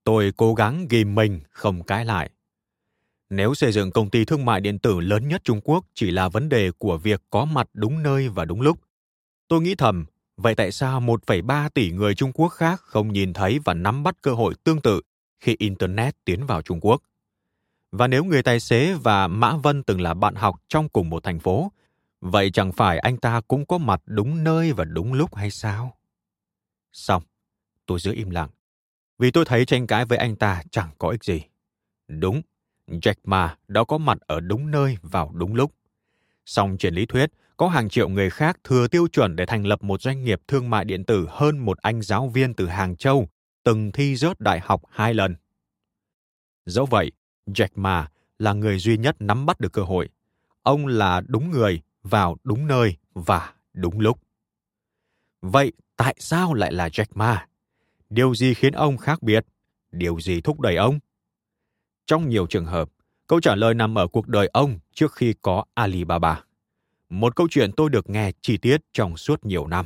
Tôi 0.03 0.33
cố 0.37 0.53
gắng 0.53 0.87
ghim 0.89 1.15
mình, 1.15 1.39
không 1.49 1.83
cãi 1.83 2.05
lại. 2.05 2.29
Nếu 3.29 3.53
xây 3.53 3.71
dựng 3.71 3.91
công 3.91 4.09
ty 4.09 4.25
thương 4.25 4.45
mại 4.45 4.61
điện 4.61 4.79
tử 4.79 4.99
lớn 4.99 5.27
nhất 5.27 5.41
Trung 5.43 5.61
Quốc 5.63 5.85
chỉ 5.93 6.11
là 6.11 6.29
vấn 6.29 6.49
đề 6.49 6.71
của 6.77 6.97
việc 6.97 7.21
có 7.29 7.45
mặt 7.45 7.67
đúng 7.73 8.03
nơi 8.03 8.29
và 8.29 8.45
đúng 8.45 8.61
lúc, 8.61 8.79
tôi 9.47 9.61
nghĩ 9.61 9.75
thầm, 9.75 10.05
vậy 10.37 10.55
tại 10.55 10.71
sao 10.71 11.01
1,3 11.01 11.69
tỷ 11.69 11.91
người 11.91 12.15
Trung 12.15 12.31
Quốc 12.31 12.49
khác 12.49 12.81
không 12.81 13.13
nhìn 13.13 13.33
thấy 13.33 13.59
và 13.65 13.73
nắm 13.73 14.03
bắt 14.03 14.15
cơ 14.21 14.33
hội 14.33 14.53
tương 14.63 14.81
tự 14.81 15.01
khi 15.39 15.55
Internet 15.59 16.25
tiến 16.25 16.45
vào 16.45 16.61
Trung 16.61 16.79
Quốc? 16.81 17.01
Và 17.91 18.07
nếu 18.07 18.23
người 18.23 18.43
tài 18.43 18.59
xế 18.59 18.93
và 18.93 19.27
Mã 19.27 19.57
Vân 19.57 19.83
từng 19.83 20.01
là 20.01 20.13
bạn 20.13 20.35
học 20.35 20.55
trong 20.67 20.89
cùng 20.89 21.09
một 21.09 21.23
thành 21.23 21.39
phố, 21.39 21.71
Vậy 22.21 22.51
chẳng 22.51 22.71
phải 22.71 22.99
anh 22.99 23.17
ta 23.17 23.41
cũng 23.47 23.65
có 23.65 23.77
mặt 23.77 24.01
đúng 24.05 24.43
nơi 24.43 24.73
và 24.73 24.83
đúng 24.85 25.13
lúc 25.13 25.35
hay 25.35 25.51
sao? 25.51 25.97
Xong, 26.91 27.23
tôi 27.85 27.99
giữ 27.99 28.13
im 28.13 28.29
lặng. 28.29 28.49
Vì 29.17 29.31
tôi 29.31 29.45
thấy 29.45 29.65
tranh 29.65 29.87
cãi 29.87 30.05
với 30.05 30.17
anh 30.17 30.35
ta 30.35 30.63
chẳng 30.71 30.89
có 30.97 31.09
ích 31.09 31.23
gì. 31.23 31.41
Đúng, 32.07 32.41
Jack 32.87 33.15
Ma 33.23 33.57
đã 33.67 33.83
có 33.87 33.97
mặt 33.97 34.17
ở 34.27 34.39
đúng 34.39 34.71
nơi 34.71 34.97
vào 35.01 35.31
đúng 35.33 35.55
lúc. 35.55 35.73
Song 36.45 36.77
trên 36.79 36.95
lý 36.95 37.05
thuyết, 37.05 37.31
có 37.57 37.67
hàng 37.67 37.89
triệu 37.89 38.09
người 38.09 38.29
khác 38.29 38.57
thừa 38.63 38.87
tiêu 38.87 39.07
chuẩn 39.07 39.35
để 39.35 39.45
thành 39.45 39.65
lập 39.65 39.83
một 39.83 40.01
doanh 40.01 40.23
nghiệp 40.23 40.41
thương 40.47 40.69
mại 40.69 40.85
điện 40.85 41.05
tử 41.05 41.27
hơn 41.29 41.57
một 41.57 41.77
anh 41.77 42.01
giáo 42.01 42.27
viên 42.27 42.53
từ 42.53 42.67
Hàng 42.67 42.95
Châu 42.95 43.29
từng 43.63 43.91
thi 43.91 44.15
rớt 44.15 44.39
đại 44.39 44.59
học 44.59 44.81
hai 44.89 45.13
lần. 45.13 45.35
Dẫu 46.65 46.85
vậy, 46.85 47.11
Jack 47.45 47.67
Ma 47.75 48.11
là 48.39 48.53
người 48.53 48.79
duy 48.79 48.97
nhất 48.97 49.15
nắm 49.19 49.45
bắt 49.45 49.59
được 49.59 49.73
cơ 49.73 49.81
hội. 49.81 50.09
Ông 50.63 50.87
là 50.87 51.21
đúng 51.27 51.51
người 51.51 51.81
vào 52.03 52.37
đúng 52.43 52.67
nơi 52.67 52.97
và 53.13 53.53
đúng 53.73 53.99
lúc. 53.99 54.19
Vậy 55.41 55.71
tại 55.97 56.15
sao 56.19 56.53
lại 56.53 56.73
là 56.73 56.87
Jack 56.87 57.05
Ma? 57.13 57.47
Điều 58.09 58.35
gì 58.35 58.53
khiến 58.53 58.73
ông 58.73 58.97
khác 58.97 59.23
biệt? 59.23 59.45
Điều 59.91 60.19
gì 60.19 60.41
thúc 60.41 60.59
đẩy 60.59 60.75
ông? 60.75 60.99
Trong 62.05 62.29
nhiều 62.29 62.47
trường 62.47 62.65
hợp, 62.65 62.89
câu 63.27 63.39
trả 63.39 63.55
lời 63.55 63.73
nằm 63.73 63.97
ở 63.97 64.07
cuộc 64.07 64.27
đời 64.27 64.49
ông 64.53 64.79
trước 64.93 65.13
khi 65.13 65.33
có 65.41 65.63
Alibaba. 65.73 66.43
Một 67.09 67.35
câu 67.35 67.47
chuyện 67.51 67.71
tôi 67.77 67.89
được 67.89 68.09
nghe 68.09 68.31
chi 68.41 68.57
tiết 68.57 68.81
trong 68.93 69.17
suốt 69.17 69.45
nhiều 69.45 69.67
năm. 69.67 69.85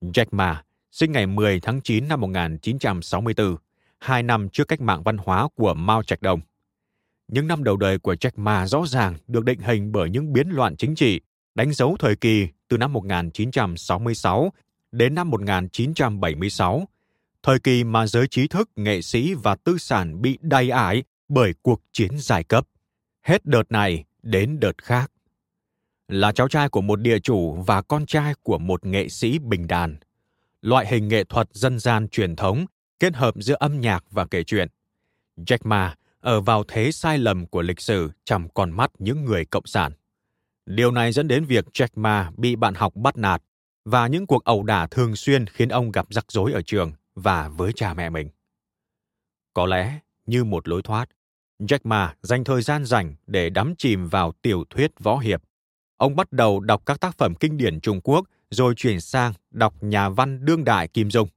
Jack 0.00 0.26
Ma 0.30 0.64
sinh 0.90 1.12
ngày 1.12 1.26
10 1.26 1.60
tháng 1.60 1.80
9 1.80 2.08
năm 2.08 2.20
1964, 2.20 3.56
hai 3.98 4.22
năm 4.22 4.48
trước 4.48 4.68
cách 4.68 4.80
mạng 4.80 5.02
văn 5.02 5.16
hóa 5.16 5.48
của 5.54 5.74
Mao 5.74 6.02
Trạch 6.02 6.22
Đông. 6.22 6.40
Những 7.28 7.46
năm 7.46 7.64
đầu 7.64 7.76
đời 7.76 7.98
của 7.98 8.14
Jack 8.14 8.30
Ma 8.36 8.66
rõ 8.66 8.86
ràng 8.86 9.14
được 9.26 9.44
định 9.44 9.60
hình 9.60 9.92
bởi 9.92 10.10
những 10.10 10.32
biến 10.32 10.48
loạn 10.48 10.76
chính 10.76 10.94
trị, 10.94 11.20
đánh 11.54 11.72
dấu 11.72 11.96
thời 11.98 12.16
kỳ 12.16 12.48
từ 12.68 12.76
năm 12.76 12.92
1966 12.92 14.52
đến 14.92 15.14
năm 15.14 15.30
1976, 15.30 16.88
thời 17.42 17.58
kỳ 17.58 17.84
mà 17.84 18.06
giới 18.06 18.28
trí 18.28 18.48
thức, 18.48 18.70
nghệ 18.76 19.02
sĩ 19.02 19.34
và 19.34 19.54
tư 19.54 19.78
sản 19.78 20.22
bị 20.22 20.38
đầy 20.40 20.70
ải 20.70 21.04
bởi 21.28 21.54
cuộc 21.62 21.82
chiến 21.92 22.10
giai 22.18 22.44
cấp. 22.44 22.66
Hết 23.22 23.46
đợt 23.46 23.72
này 23.72 24.04
đến 24.22 24.60
đợt 24.60 24.82
khác. 24.82 25.12
Là 26.08 26.32
cháu 26.32 26.48
trai 26.48 26.68
của 26.68 26.80
một 26.80 27.00
địa 27.00 27.18
chủ 27.18 27.54
và 27.66 27.82
con 27.82 28.06
trai 28.06 28.34
của 28.42 28.58
một 28.58 28.86
nghệ 28.86 29.08
sĩ 29.08 29.38
bình 29.38 29.66
đàn. 29.66 29.96
Loại 30.62 30.86
hình 30.86 31.08
nghệ 31.08 31.24
thuật 31.24 31.48
dân 31.52 31.78
gian 31.78 32.08
truyền 32.08 32.36
thống 32.36 32.66
kết 33.00 33.14
hợp 33.14 33.34
giữa 33.38 33.56
âm 33.60 33.80
nhạc 33.80 34.04
và 34.10 34.26
kể 34.26 34.44
chuyện. 34.44 34.68
Jack 35.36 35.58
Ma 35.64 35.94
ở 36.22 36.40
vào 36.40 36.64
thế 36.68 36.92
sai 36.92 37.18
lầm 37.18 37.46
của 37.46 37.62
lịch 37.62 37.80
sử 37.80 38.10
trong 38.24 38.48
con 38.54 38.70
mắt 38.70 38.90
những 38.98 39.24
người 39.24 39.44
cộng 39.44 39.66
sản. 39.66 39.92
Điều 40.66 40.90
này 40.90 41.12
dẫn 41.12 41.28
đến 41.28 41.44
việc 41.44 41.64
Jack 41.74 41.88
Ma 41.94 42.30
bị 42.36 42.56
bạn 42.56 42.74
học 42.74 42.96
bắt 42.96 43.16
nạt 43.16 43.42
và 43.84 44.06
những 44.06 44.26
cuộc 44.26 44.44
ẩu 44.44 44.62
đả 44.62 44.86
thường 44.86 45.16
xuyên 45.16 45.46
khiến 45.46 45.68
ông 45.68 45.92
gặp 45.92 46.06
rắc 46.10 46.32
rối 46.32 46.52
ở 46.52 46.62
trường 46.62 46.92
và 47.14 47.48
với 47.48 47.72
cha 47.72 47.94
mẹ 47.94 48.10
mình. 48.10 48.28
Có 49.54 49.66
lẽ, 49.66 49.98
như 50.26 50.44
một 50.44 50.68
lối 50.68 50.82
thoát, 50.82 51.08
Jack 51.58 51.78
Ma 51.84 52.14
dành 52.22 52.44
thời 52.44 52.62
gian 52.62 52.84
rảnh 52.84 53.14
để 53.26 53.50
đắm 53.50 53.74
chìm 53.78 54.08
vào 54.08 54.32
tiểu 54.42 54.64
thuyết 54.70 54.90
võ 55.00 55.18
hiệp. 55.18 55.42
Ông 55.96 56.16
bắt 56.16 56.32
đầu 56.32 56.60
đọc 56.60 56.82
các 56.86 57.00
tác 57.00 57.18
phẩm 57.18 57.34
kinh 57.34 57.56
điển 57.56 57.80
Trung 57.80 58.00
Quốc 58.00 58.26
rồi 58.50 58.74
chuyển 58.76 59.00
sang 59.00 59.32
đọc 59.50 59.74
nhà 59.80 60.08
văn 60.08 60.44
đương 60.44 60.64
đại 60.64 60.88
Kim 60.88 61.10
Dung, 61.10 61.28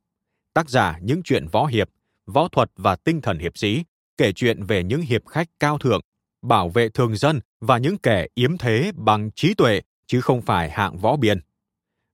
tác 0.53 0.69
giả 0.69 0.99
những 1.01 1.23
chuyện 1.23 1.47
võ 1.47 1.65
hiệp, 1.65 1.89
võ 2.25 2.47
thuật 2.47 2.71
và 2.75 2.95
tinh 2.95 3.21
thần 3.21 3.39
hiệp 3.39 3.57
sĩ, 3.57 3.83
kể 4.17 4.31
chuyện 4.31 4.63
về 4.63 4.83
những 4.83 5.01
hiệp 5.01 5.27
khách 5.27 5.47
cao 5.59 5.77
thượng, 5.77 6.01
bảo 6.41 6.69
vệ 6.69 6.89
thường 6.89 7.15
dân 7.15 7.39
và 7.59 7.77
những 7.77 7.97
kẻ 7.97 8.27
yếm 8.33 8.57
thế 8.57 8.91
bằng 8.95 9.31
trí 9.31 9.53
tuệ 9.53 9.81
chứ 10.07 10.21
không 10.21 10.41
phải 10.41 10.69
hạng 10.69 10.97
võ 10.97 11.15
biên. 11.15 11.39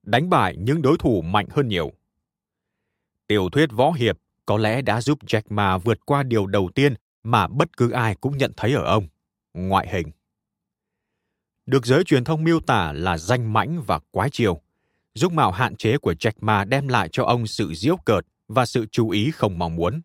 Đánh 0.03 0.29
bại 0.29 0.55
những 0.57 0.81
đối 0.81 0.97
thủ 0.97 1.21
mạnh 1.21 1.47
hơn 1.49 1.67
nhiều. 1.67 1.91
Tiểu 3.27 3.49
thuyết 3.49 3.69
võ 3.71 3.91
hiệp 3.91 4.17
có 4.45 4.57
lẽ 4.57 4.81
đã 4.81 5.01
giúp 5.01 5.19
Jack 5.25 5.41
Ma 5.49 5.77
vượt 5.77 6.05
qua 6.05 6.23
điều 6.23 6.47
đầu 6.47 6.69
tiên 6.75 6.93
mà 7.23 7.47
bất 7.47 7.77
cứ 7.77 7.91
ai 7.91 8.15
cũng 8.15 8.37
nhận 8.37 8.51
thấy 8.57 8.73
ở 8.73 8.83
ông, 8.83 9.07
ngoại 9.53 9.87
hình. 9.91 10.11
Được 11.65 11.85
giới 11.85 12.03
truyền 12.03 12.23
thông 12.23 12.43
miêu 12.43 12.59
tả 12.59 12.91
là 12.91 13.17
danh 13.17 13.53
mãnh 13.53 13.83
và 13.87 13.99
quái 14.11 14.29
chiều, 14.29 14.61
dung 15.13 15.35
mạo 15.35 15.51
hạn 15.51 15.75
chế 15.75 15.97
của 15.97 16.13
Jack 16.13 16.31
Ma 16.41 16.65
đem 16.65 16.87
lại 16.87 17.09
cho 17.11 17.23
ông 17.23 17.47
sự 17.47 17.73
diễu 17.73 17.97
cợt 18.05 18.25
và 18.47 18.65
sự 18.65 18.85
chú 18.91 19.09
ý 19.09 19.31
không 19.31 19.59
mong 19.59 19.75
muốn. 19.75 20.01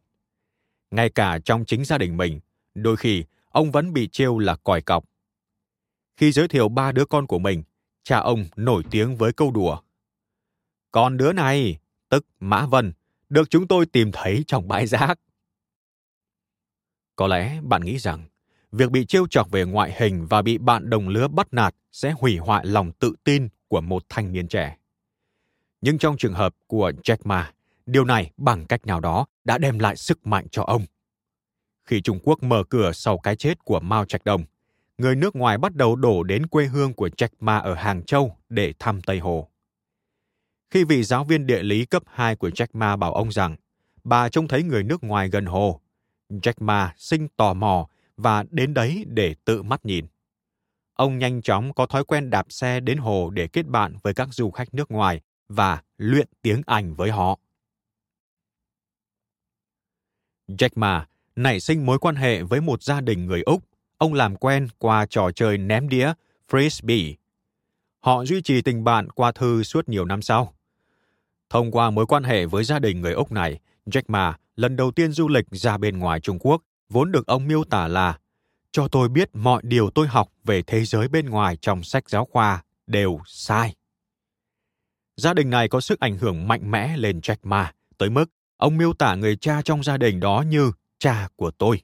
Ngay 0.90 1.10
cả 1.10 1.38
trong 1.44 1.64
chính 1.64 1.84
gia 1.84 1.98
đình 1.98 2.16
mình, 2.16 2.40
đôi 2.74 2.96
khi 2.96 3.24
ông 3.50 3.70
vẫn 3.70 3.92
bị 3.92 4.08
trêu 4.08 4.38
là 4.38 4.56
còi 4.56 4.82
cọc. 4.82 5.04
Khi 6.16 6.32
giới 6.32 6.48
thiệu 6.48 6.68
ba 6.68 6.92
đứa 6.92 7.04
con 7.04 7.26
của 7.26 7.38
mình, 7.38 7.62
cha 8.02 8.18
ông 8.18 8.44
nổi 8.56 8.82
tiếng 8.90 9.16
với 9.16 9.32
câu 9.32 9.50
đùa. 9.50 9.78
Con 10.90 11.16
đứa 11.16 11.32
này, 11.32 11.78
tức 12.08 12.26
Mã 12.40 12.66
Vân, 12.66 12.92
được 13.28 13.50
chúng 13.50 13.68
tôi 13.68 13.86
tìm 13.86 14.10
thấy 14.12 14.44
trong 14.46 14.68
bãi 14.68 14.86
rác. 14.86 15.18
Có 17.16 17.26
lẽ 17.26 17.60
bạn 17.62 17.84
nghĩ 17.84 17.98
rằng 17.98 18.24
việc 18.72 18.90
bị 18.90 19.06
trêu 19.06 19.26
chọc 19.30 19.50
về 19.50 19.64
ngoại 19.64 19.94
hình 19.98 20.26
và 20.26 20.42
bị 20.42 20.58
bạn 20.58 20.90
đồng 20.90 21.08
lứa 21.08 21.28
bắt 21.28 21.48
nạt 21.50 21.74
sẽ 21.92 22.14
hủy 22.20 22.36
hoại 22.36 22.66
lòng 22.66 22.92
tự 22.92 23.12
tin 23.24 23.48
của 23.68 23.80
một 23.80 24.02
thanh 24.08 24.32
niên 24.32 24.48
trẻ. 24.48 24.76
Nhưng 25.80 25.98
trong 25.98 26.16
trường 26.16 26.34
hợp 26.34 26.54
của 26.66 26.92
Jack 27.02 27.16
Ma, 27.24 27.52
điều 27.86 28.04
này 28.04 28.30
bằng 28.36 28.66
cách 28.66 28.86
nào 28.86 29.00
đó 29.00 29.26
đã 29.46 29.58
đem 29.58 29.78
lại 29.78 29.96
sức 29.96 30.26
mạnh 30.26 30.46
cho 30.50 30.62
ông. 30.62 30.82
Khi 31.84 32.00
Trung 32.00 32.18
Quốc 32.22 32.42
mở 32.42 32.64
cửa 32.70 32.92
sau 32.92 33.18
cái 33.18 33.36
chết 33.36 33.64
của 33.64 33.80
Mao 33.80 34.04
Trạch 34.04 34.24
Đông, 34.24 34.44
người 34.98 35.16
nước 35.16 35.36
ngoài 35.36 35.58
bắt 35.58 35.74
đầu 35.74 35.96
đổ 35.96 36.22
đến 36.22 36.46
quê 36.46 36.66
hương 36.66 36.94
của 36.94 37.08
Jack 37.08 37.28
Ma 37.40 37.58
ở 37.58 37.74
Hàng 37.74 38.02
Châu 38.02 38.36
để 38.48 38.72
thăm 38.78 39.02
Tây 39.02 39.18
Hồ. 39.18 39.48
Khi 40.70 40.84
vị 40.84 41.02
giáo 41.02 41.24
viên 41.24 41.46
địa 41.46 41.62
lý 41.62 41.84
cấp 41.84 42.02
2 42.06 42.36
của 42.36 42.48
Jack 42.48 42.66
Ma 42.72 42.96
bảo 42.96 43.14
ông 43.14 43.32
rằng 43.32 43.56
bà 44.04 44.28
trông 44.28 44.48
thấy 44.48 44.62
người 44.62 44.84
nước 44.84 45.04
ngoài 45.04 45.28
gần 45.28 45.46
hồ, 45.46 45.80
Jack 46.30 46.54
Ma 46.60 46.94
sinh 46.96 47.28
tò 47.36 47.54
mò 47.54 47.88
và 48.16 48.44
đến 48.50 48.74
đấy 48.74 49.04
để 49.08 49.34
tự 49.44 49.62
mắt 49.62 49.84
nhìn. 49.84 50.06
Ông 50.94 51.18
nhanh 51.18 51.42
chóng 51.42 51.74
có 51.74 51.86
thói 51.86 52.04
quen 52.04 52.30
đạp 52.30 52.46
xe 52.48 52.80
đến 52.80 52.98
hồ 52.98 53.30
để 53.30 53.48
kết 53.48 53.66
bạn 53.66 53.96
với 54.02 54.14
các 54.14 54.28
du 54.30 54.50
khách 54.50 54.74
nước 54.74 54.90
ngoài 54.90 55.20
và 55.48 55.82
luyện 55.96 56.28
tiếng 56.42 56.62
Anh 56.66 56.94
với 56.94 57.10
họ. 57.10 57.38
Jack 60.48 60.70
Ma 60.74 61.06
nảy 61.36 61.60
sinh 61.60 61.86
mối 61.86 61.98
quan 61.98 62.16
hệ 62.16 62.42
với 62.42 62.60
một 62.60 62.82
gia 62.82 63.00
đình 63.00 63.26
người 63.26 63.42
Úc. 63.42 63.62
Ông 63.98 64.14
làm 64.14 64.36
quen 64.36 64.68
qua 64.78 65.06
trò 65.10 65.30
chơi 65.30 65.58
ném 65.58 65.88
đĩa 65.88 66.12
Frisbee. 66.50 67.14
Họ 68.00 68.24
duy 68.24 68.42
trì 68.42 68.62
tình 68.62 68.84
bạn 68.84 69.10
qua 69.10 69.32
thư 69.32 69.62
suốt 69.62 69.88
nhiều 69.88 70.04
năm 70.04 70.22
sau. 70.22 70.54
Thông 71.50 71.70
qua 71.70 71.90
mối 71.90 72.06
quan 72.06 72.24
hệ 72.24 72.46
với 72.46 72.64
gia 72.64 72.78
đình 72.78 73.00
người 73.00 73.12
Úc 73.12 73.32
này, 73.32 73.60
Jack 73.86 74.02
Ma 74.08 74.36
lần 74.56 74.76
đầu 74.76 74.90
tiên 74.90 75.12
du 75.12 75.28
lịch 75.28 75.46
ra 75.50 75.78
bên 75.78 75.98
ngoài 75.98 76.20
Trung 76.20 76.38
Quốc, 76.38 76.62
vốn 76.88 77.12
được 77.12 77.26
ông 77.26 77.46
miêu 77.46 77.64
tả 77.64 77.88
là 77.88 78.18
cho 78.72 78.88
tôi 78.88 79.08
biết 79.08 79.30
mọi 79.32 79.62
điều 79.64 79.90
tôi 79.90 80.06
học 80.06 80.32
về 80.44 80.62
thế 80.62 80.84
giới 80.84 81.08
bên 81.08 81.30
ngoài 81.30 81.56
trong 81.60 81.82
sách 81.82 82.10
giáo 82.10 82.24
khoa 82.24 82.62
đều 82.86 83.20
sai. 83.26 83.74
Gia 85.16 85.34
đình 85.34 85.50
này 85.50 85.68
có 85.68 85.80
sức 85.80 86.00
ảnh 86.00 86.18
hưởng 86.18 86.48
mạnh 86.48 86.70
mẽ 86.70 86.96
lên 86.96 87.20
Jack 87.20 87.36
Ma, 87.42 87.72
tới 87.98 88.10
mức 88.10 88.24
ông 88.56 88.76
miêu 88.76 88.92
tả 88.92 89.14
người 89.14 89.36
cha 89.36 89.62
trong 89.62 89.82
gia 89.82 89.96
đình 89.96 90.20
đó 90.20 90.44
như 90.48 90.72
cha 90.98 91.28
của 91.36 91.50
tôi. 91.50 91.82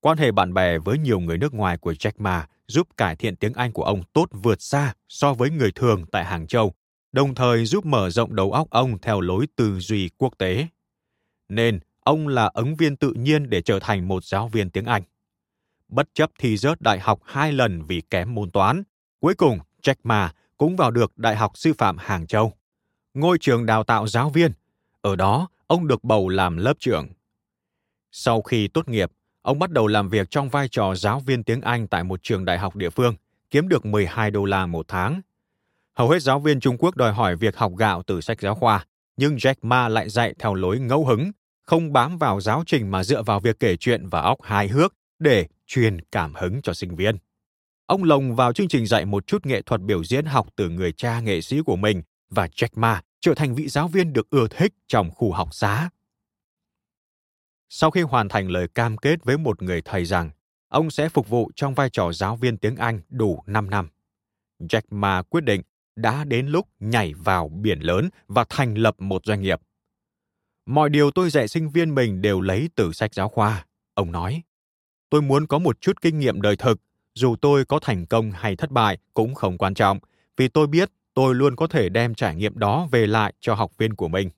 Quan 0.00 0.18
hệ 0.18 0.32
bạn 0.32 0.54
bè 0.54 0.78
với 0.78 0.98
nhiều 0.98 1.20
người 1.20 1.38
nước 1.38 1.54
ngoài 1.54 1.76
của 1.76 1.92
Jack 1.92 2.12
Ma 2.18 2.46
giúp 2.66 2.88
cải 2.96 3.16
thiện 3.16 3.36
tiếng 3.36 3.52
Anh 3.52 3.72
của 3.72 3.82
ông 3.82 4.02
tốt 4.12 4.28
vượt 4.32 4.62
xa 4.62 4.94
so 5.08 5.34
với 5.34 5.50
người 5.50 5.72
thường 5.72 6.04
tại 6.12 6.24
Hàng 6.24 6.46
Châu, 6.46 6.74
đồng 7.12 7.34
thời 7.34 7.64
giúp 7.64 7.86
mở 7.86 8.10
rộng 8.10 8.36
đầu 8.36 8.52
óc 8.52 8.70
ông 8.70 8.98
theo 8.98 9.20
lối 9.20 9.46
tư 9.56 9.80
duy 9.80 10.10
quốc 10.18 10.38
tế. 10.38 10.66
Nên 11.48 11.80
ông 12.00 12.28
là 12.28 12.50
ứng 12.54 12.76
viên 12.76 12.96
tự 12.96 13.12
nhiên 13.12 13.50
để 13.50 13.62
trở 13.62 13.78
thành 13.80 14.08
một 14.08 14.24
giáo 14.24 14.48
viên 14.48 14.70
tiếng 14.70 14.84
Anh. 14.84 15.02
Bất 15.88 16.08
chấp 16.14 16.30
thi 16.38 16.56
rớt 16.56 16.80
đại 16.80 17.00
học 17.00 17.20
hai 17.24 17.52
lần 17.52 17.82
vì 17.82 18.00
kém 18.00 18.34
môn 18.34 18.50
toán, 18.50 18.82
cuối 19.20 19.34
cùng 19.34 19.58
Jack 19.82 19.94
Ma 20.02 20.32
cũng 20.56 20.76
vào 20.76 20.90
được 20.90 21.18
Đại 21.18 21.36
học 21.36 21.52
Sư 21.54 21.72
phạm 21.78 21.96
Hàng 21.98 22.26
Châu. 22.26 22.52
Ngôi 23.14 23.38
trường 23.40 23.66
đào 23.66 23.84
tạo 23.84 24.06
giáo 24.06 24.30
viên. 24.30 24.52
Ở 25.06 25.16
đó, 25.16 25.48
ông 25.66 25.86
được 25.86 26.04
bầu 26.04 26.28
làm 26.28 26.56
lớp 26.56 26.74
trưởng. 26.78 27.08
Sau 28.12 28.42
khi 28.42 28.68
tốt 28.68 28.88
nghiệp, 28.88 29.10
ông 29.42 29.58
bắt 29.58 29.70
đầu 29.70 29.86
làm 29.86 30.08
việc 30.08 30.30
trong 30.30 30.48
vai 30.48 30.68
trò 30.68 30.94
giáo 30.94 31.20
viên 31.20 31.44
tiếng 31.44 31.60
Anh 31.60 31.88
tại 31.88 32.04
một 32.04 32.22
trường 32.22 32.44
đại 32.44 32.58
học 32.58 32.76
địa 32.76 32.90
phương, 32.90 33.14
kiếm 33.50 33.68
được 33.68 33.86
12 33.86 34.30
đô 34.30 34.44
la 34.44 34.66
một 34.66 34.88
tháng. 34.88 35.20
Hầu 35.94 36.10
hết 36.10 36.22
giáo 36.22 36.40
viên 36.40 36.60
Trung 36.60 36.76
Quốc 36.78 36.96
đòi 36.96 37.12
hỏi 37.12 37.36
việc 37.36 37.56
học 37.56 37.72
gạo 37.78 38.02
từ 38.02 38.20
sách 38.20 38.40
giáo 38.40 38.54
khoa, 38.54 38.86
nhưng 39.16 39.36
Jack 39.36 39.54
Ma 39.62 39.88
lại 39.88 40.08
dạy 40.08 40.34
theo 40.38 40.54
lối 40.54 40.78
ngẫu 40.78 41.06
hứng, 41.06 41.30
không 41.62 41.92
bám 41.92 42.18
vào 42.18 42.40
giáo 42.40 42.62
trình 42.66 42.90
mà 42.90 43.04
dựa 43.04 43.22
vào 43.22 43.40
việc 43.40 43.60
kể 43.60 43.76
chuyện 43.76 44.08
và 44.08 44.20
óc 44.20 44.42
hài 44.42 44.68
hước 44.68 44.94
để 45.18 45.46
truyền 45.66 46.00
cảm 46.12 46.34
hứng 46.34 46.62
cho 46.62 46.74
sinh 46.74 46.96
viên. 46.96 47.16
Ông 47.86 48.04
lồng 48.04 48.34
vào 48.34 48.52
chương 48.52 48.68
trình 48.68 48.86
dạy 48.86 49.04
một 49.04 49.26
chút 49.26 49.46
nghệ 49.46 49.62
thuật 49.62 49.80
biểu 49.80 50.04
diễn 50.04 50.24
học 50.24 50.46
từ 50.56 50.68
người 50.68 50.92
cha 50.92 51.20
nghệ 51.20 51.40
sĩ 51.40 51.60
của 51.60 51.76
mình 51.76 52.02
và 52.30 52.46
Jack 52.46 52.68
Ma 52.74 53.02
trở 53.20 53.34
thành 53.34 53.54
vị 53.54 53.68
giáo 53.68 53.88
viên 53.88 54.12
được 54.12 54.30
ưa 54.30 54.48
thích 54.50 54.74
trong 54.86 55.10
khu 55.10 55.32
học 55.32 55.48
xá. 55.54 55.90
Sau 57.68 57.90
khi 57.90 58.00
hoàn 58.02 58.28
thành 58.28 58.48
lời 58.48 58.68
cam 58.68 58.96
kết 58.96 59.24
với 59.24 59.38
một 59.38 59.62
người 59.62 59.82
thầy 59.82 60.04
rằng 60.04 60.30
ông 60.68 60.90
sẽ 60.90 61.08
phục 61.08 61.28
vụ 61.28 61.50
trong 61.56 61.74
vai 61.74 61.90
trò 61.90 62.12
giáo 62.12 62.36
viên 62.36 62.56
tiếng 62.56 62.76
Anh 62.76 63.00
đủ 63.08 63.42
5 63.46 63.70
năm, 63.70 63.88
Jack 64.58 64.82
Ma 64.90 65.22
quyết 65.22 65.44
định 65.44 65.62
đã 65.96 66.24
đến 66.24 66.46
lúc 66.46 66.68
nhảy 66.80 67.14
vào 67.14 67.48
biển 67.48 67.80
lớn 67.80 68.08
và 68.28 68.44
thành 68.48 68.74
lập 68.74 68.94
một 68.98 69.26
doanh 69.26 69.42
nghiệp. 69.42 69.60
Mọi 70.66 70.90
điều 70.90 71.10
tôi 71.10 71.30
dạy 71.30 71.48
sinh 71.48 71.70
viên 71.70 71.94
mình 71.94 72.22
đều 72.22 72.40
lấy 72.40 72.68
từ 72.74 72.92
sách 72.92 73.14
giáo 73.14 73.28
khoa, 73.28 73.66
ông 73.94 74.12
nói. 74.12 74.42
Tôi 75.10 75.22
muốn 75.22 75.46
có 75.46 75.58
một 75.58 75.80
chút 75.80 76.00
kinh 76.00 76.18
nghiệm 76.18 76.42
đời 76.42 76.56
thực, 76.56 76.80
dù 77.14 77.36
tôi 77.36 77.64
có 77.64 77.78
thành 77.82 78.06
công 78.06 78.30
hay 78.30 78.56
thất 78.56 78.70
bại 78.70 78.98
cũng 79.14 79.34
không 79.34 79.58
quan 79.58 79.74
trọng, 79.74 79.98
vì 80.36 80.48
tôi 80.48 80.66
biết 80.66 80.90
tôi 81.16 81.34
luôn 81.34 81.56
có 81.56 81.66
thể 81.66 81.88
đem 81.88 82.14
trải 82.14 82.34
nghiệm 82.34 82.58
đó 82.58 82.88
về 82.90 83.06
lại 83.06 83.34
cho 83.40 83.54
học 83.54 83.72
viên 83.78 83.94
của 83.94 84.08
mình. 84.08 84.30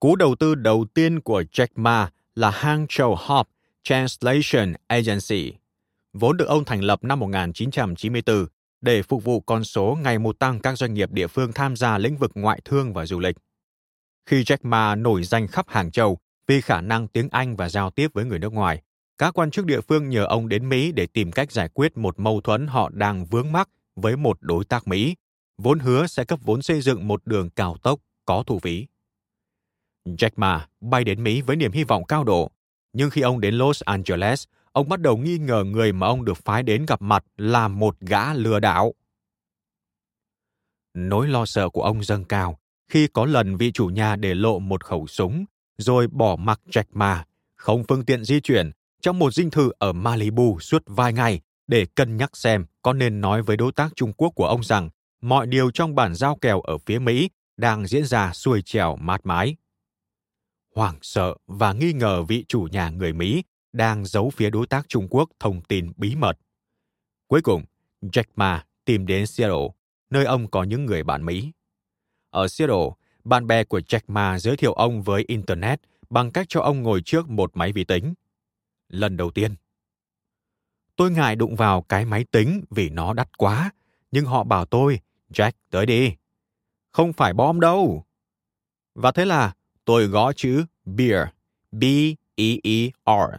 Cú 0.00 0.16
đầu 0.16 0.34
tư 0.34 0.54
đầu 0.54 0.86
tiên 0.94 1.20
của 1.20 1.42
Jack 1.52 1.66
Ma 1.74 2.10
là 2.34 2.50
Hangzhou 2.50 3.14
Hop 3.18 3.48
Translation 3.84 4.72
Agency, 4.86 5.52
vốn 6.12 6.36
được 6.36 6.48
ông 6.48 6.64
thành 6.64 6.80
lập 6.80 7.04
năm 7.04 7.18
1994 7.18 8.46
để 8.80 9.02
phục 9.02 9.24
vụ 9.24 9.40
con 9.40 9.64
số 9.64 9.98
ngày 10.02 10.18
một 10.18 10.38
tăng 10.38 10.60
các 10.60 10.78
doanh 10.78 10.94
nghiệp 10.94 11.12
địa 11.12 11.26
phương 11.26 11.52
tham 11.52 11.76
gia 11.76 11.98
lĩnh 11.98 12.16
vực 12.16 12.30
ngoại 12.34 12.60
thương 12.64 12.92
và 12.92 13.06
du 13.06 13.18
lịch. 13.18 13.36
Khi 14.26 14.42
Jack 14.42 14.58
Ma 14.62 14.94
nổi 14.94 15.22
danh 15.22 15.46
khắp 15.46 15.66
Hàng 15.68 15.90
Châu 15.90 16.18
vì 16.46 16.60
khả 16.60 16.80
năng 16.80 17.08
tiếng 17.08 17.28
Anh 17.30 17.56
và 17.56 17.68
giao 17.68 17.90
tiếp 17.90 18.10
với 18.14 18.24
người 18.24 18.38
nước 18.38 18.52
ngoài, 18.52 18.82
các 19.18 19.38
quan 19.38 19.50
chức 19.50 19.66
địa 19.66 19.80
phương 19.80 20.08
nhờ 20.08 20.24
ông 20.24 20.48
đến 20.48 20.68
Mỹ 20.68 20.92
để 20.92 21.06
tìm 21.06 21.32
cách 21.32 21.52
giải 21.52 21.68
quyết 21.74 21.96
một 21.96 22.18
mâu 22.18 22.40
thuẫn 22.40 22.66
họ 22.66 22.90
đang 22.92 23.24
vướng 23.26 23.52
mắc 23.52 23.68
với 23.96 24.16
một 24.16 24.38
đối 24.40 24.64
tác 24.64 24.88
Mỹ, 24.88 25.14
vốn 25.58 25.78
hứa 25.78 26.06
sẽ 26.06 26.24
cấp 26.24 26.38
vốn 26.42 26.62
xây 26.62 26.80
dựng 26.80 27.08
một 27.08 27.26
đường 27.26 27.50
cao 27.50 27.76
tốc 27.82 28.00
có 28.24 28.44
thu 28.46 28.58
phí. 28.58 28.86
Jack 30.04 30.30
Ma 30.36 30.68
bay 30.80 31.04
đến 31.04 31.22
Mỹ 31.22 31.40
với 31.40 31.56
niềm 31.56 31.72
hy 31.72 31.84
vọng 31.84 32.04
cao 32.04 32.24
độ, 32.24 32.50
nhưng 32.92 33.10
khi 33.10 33.20
ông 33.20 33.40
đến 33.40 33.54
Los 33.54 33.82
Angeles, 33.82 34.44
ông 34.72 34.88
bắt 34.88 35.00
đầu 35.00 35.16
nghi 35.16 35.38
ngờ 35.38 35.64
người 35.64 35.92
mà 35.92 36.06
ông 36.06 36.24
được 36.24 36.36
phái 36.36 36.62
đến 36.62 36.86
gặp 36.86 37.02
mặt 37.02 37.24
là 37.36 37.68
một 37.68 38.00
gã 38.00 38.34
lừa 38.34 38.60
đảo. 38.60 38.94
Nỗi 40.94 41.28
lo 41.28 41.46
sợ 41.46 41.68
của 41.68 41.82
ông 41.82 42.04
dâng 42.04 42.24
cao 42.24 42.58
khi 42.88 43.06
có 43.06 43.26
lần 43.26 43.56
vị 43.56 43.72
chủ 43.72 43.86
nhà 43.86 44.16
để 44.16 44.34
lộ 44.34 44.58
một 44.58 44.84
khẩu 44.84 45.06
súng, 45.06 45.44
rồi 45.78 46.06
bỏ 46.06 46.36
mặc 46.36 46.60
Jack 46.70 46.84
Ma, 46.92 47.24
không 47.56 47.84
phương 47.88 48.04
tiện 48.04 48.24
di 48.24 48.40
chuyển, 48.40 48.70
trong 49.00 49.18
một 49.18 49.34
dinh 49.34 49.50
thự 49.50 49.72
ở 49.78 49.92
Malibu 49.92 50.60
suốt 50.60 50.82
vài 50.86 51.12
ngày 51.12 51.40
để 51.66 51.86
cân 51.94 52.16
nhắc 52.16 52.36
xem 52.36 52.64
có 52.82 52.92
nên 52.92 53.20
nói 53.20 53.42
với 53.42 53.56
đối 53.56 53.72
tác 53.72 53.92
Trung 53.96 54.12
Quốc 54.12 54.30
của 54.34 54.46
ông 54.46 54.62
rằng 54.64 54.90
mọi 55.22 55.46
điều 55.46 55.70
trong 55.70 55.94
bản 55.94 56.14
giao 56.14 56.36
kèo 56.36 56.60
ở 56.60 56.78
phía 56.78 56.98
Mỹ 56.98 57.30
đang 57.56 57.86
diễn 57.86 58.04
ra 58.04 58.32
xuôi 58.32 58.62
trèo 58.62 58.96
mát 58.96 59.26
mái. 59.26 59.56
Hoảng 60.74 60.98
sợ 61.02 61.34
và 61.46 61.72
nghi 61.72 61.92
ngờ 61.92 62.22
vị 62.22 62.44
chủ 62.48 62.68
nhà 62.72 62.90
người 62.90 63.12
Mỹ 63.12 63.42
đang 63.72 64.04
giấu 64.04 64.30
phía 64.30 64.50
đối 64.50 64.66
tác 64.66 64.88
Trung 64.88 65.08
Quốc 65.10 65.30
thông 65.40 65.60
tin 65.60 65.92
bí 65.96 66.14
mật. 66.14 66.38
Cuối 67.26 67.42
cùng, 67.42 67.64
Jack 68.02 68.24
Ma 68.36 68.66
tìm 68.84 69.06
đến 69.06 69.26
Seattle, 69.26 69.68
nơi 70.10 70.24
ông 70.24 70.50
có 70.50 70.62
những 70.62 70.86
người 70.86 71.04
bạn 71.04 71.24
Mỹ. 71.24 71.52
Ở 72.30 72.48
Seattle, 72.48 72.88
bạn 73.24 73.46
bè 73.46 73.64
của 73.64 73.78
Jack 73.78 74.00
Ma 74.06 74.38
giới 74.38 74.56
thiệu 74.56 74.72
ông 74.72 75.02
với 75.02 75.24
Internet 75.28 75.80
bằng 76.10 76.30
cách 76.30 76.46
cho 76.48 76.60
ông 76.60 76.82
ngồi 76.82 77.02
trước 77.04 77.28
một 77.28 77.56
máy 77.56 77.72
vi 77.72 77.84
tính. 77.84 78.14
Lần 78.88 79.16
đầu 79.16 79.30
tiên. 79.30 79.54
Tôi 80.96 81.10
ngại 81.10 81.36
đụng 81.36 81.56
vào 81.56 81.82
cái 81.82 82.04
máy 82.04 82.24
tính 82.30 82.64
vì 82.70 82.88
nó 82.90 83.14
đắt 83.14 83.38
quá, 83.38 83.70
nhưng 84.10 84.24
họ 84.24 84.44
bảo 84.44 84.64
tôi, 84.64 85.00
Jack, 85.32 85.52
tới 85.70 85.86
đi. 85.86 86.12
Không 86.92 87.12
phải 87.12 87.32
bom 87.32 87.60
đâu. 87.60 88.04
Và 88.94 89.12
thế 89.12 89.24
là 89.24 89.52
tôi 89.84 90.06
gõ 90.06 90.32
chữ 90.32 90.64
beer, 90.84 91.28
B-E-E-R. 91.72 93.34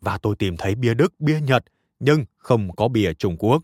Và 0.00 0.18
tôi 0.18 0.36
tìm 0.36 0.56
thấy 0.56 0.74
bia 0.74 0.94
Đức, 0.94 1.20
bia 1.20 1.40
Nhật, 1.40 1.64
nhưng 2.00 2.24
không 2.36 2.76
có 2.76 2.88
bia 2.88 3.14
Trung 3.14 3.36
Quốc. 3.38 3.62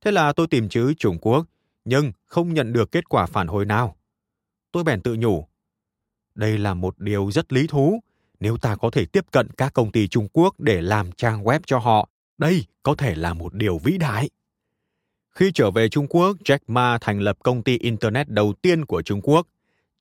Thế 0.00 0.10
là 0.10 0.32
tôi 0.32 0.46
tìm 0.46 0.68
chữ 0.68 0.94
Trung 0.98 1.18
Quốc, 1.20 1.46
nhưng 1.84 2.12
không 2.24 2.54
nhận 2.54 2.72
được 2.72 2.92
kết 2.92 3.08
quả 3.08 3.26
phản 3.26 3.46
hồi 3.46 3.64
nào. 3.64 3.96
Tôi 4.72 4.84
bèn 4.84 5.00
tự 5.00 5.14
nhủ, 5.14 5.46
đây 6.34 6.58
là 6.58 6.74
một 6.74 6.98
điều 6.98 7.30
rất 7.30 7.52
lý 7.52 7.66
thú. 7.66 8.00
Nếu 8.40 8.56
ta 8.56 8.76
có 8.76 8.90
thể 8.90 9.06
tiếp 9.06 9.24
cận 9.32 9.48
các 9.56 9.74
công 9.74 9.92
ty 9.92 10.08
Trung 10.08 10.28
Quốc 10.32 10.60
để 10.60 10.82
làm 10.82 11.12
trang 11.12 11.44
web 11.44 11.60
cho 11.66 11.78
họ, 11.78 12.08
đây 12.38 12.64
có 12.82 12.94
thể 12.94 13.14
là 13.14 13.34
một 13.34 13.54
điều 13.54 13.78
vĩ 13.78 13.98
đại. 13.98 14.30
Khi 15.34 15.50
trở 15.54 15.70
về 15.70 15.88
Trung 15.88 16.06
Quốc, 16.08 16.36
Jack 16.44 16.58
Ma 16.66 16.98
thành 17.00 17.20
lập 17.20 17.36
công 17.42 17.62
ty 17.62 17.78
Internet 17.78 18.28
đầu 18.28 18.52
tiên 18.62 18.84
của 18.84 19.02
Trung 19.02 19.20
Quốc, 19.22 19.46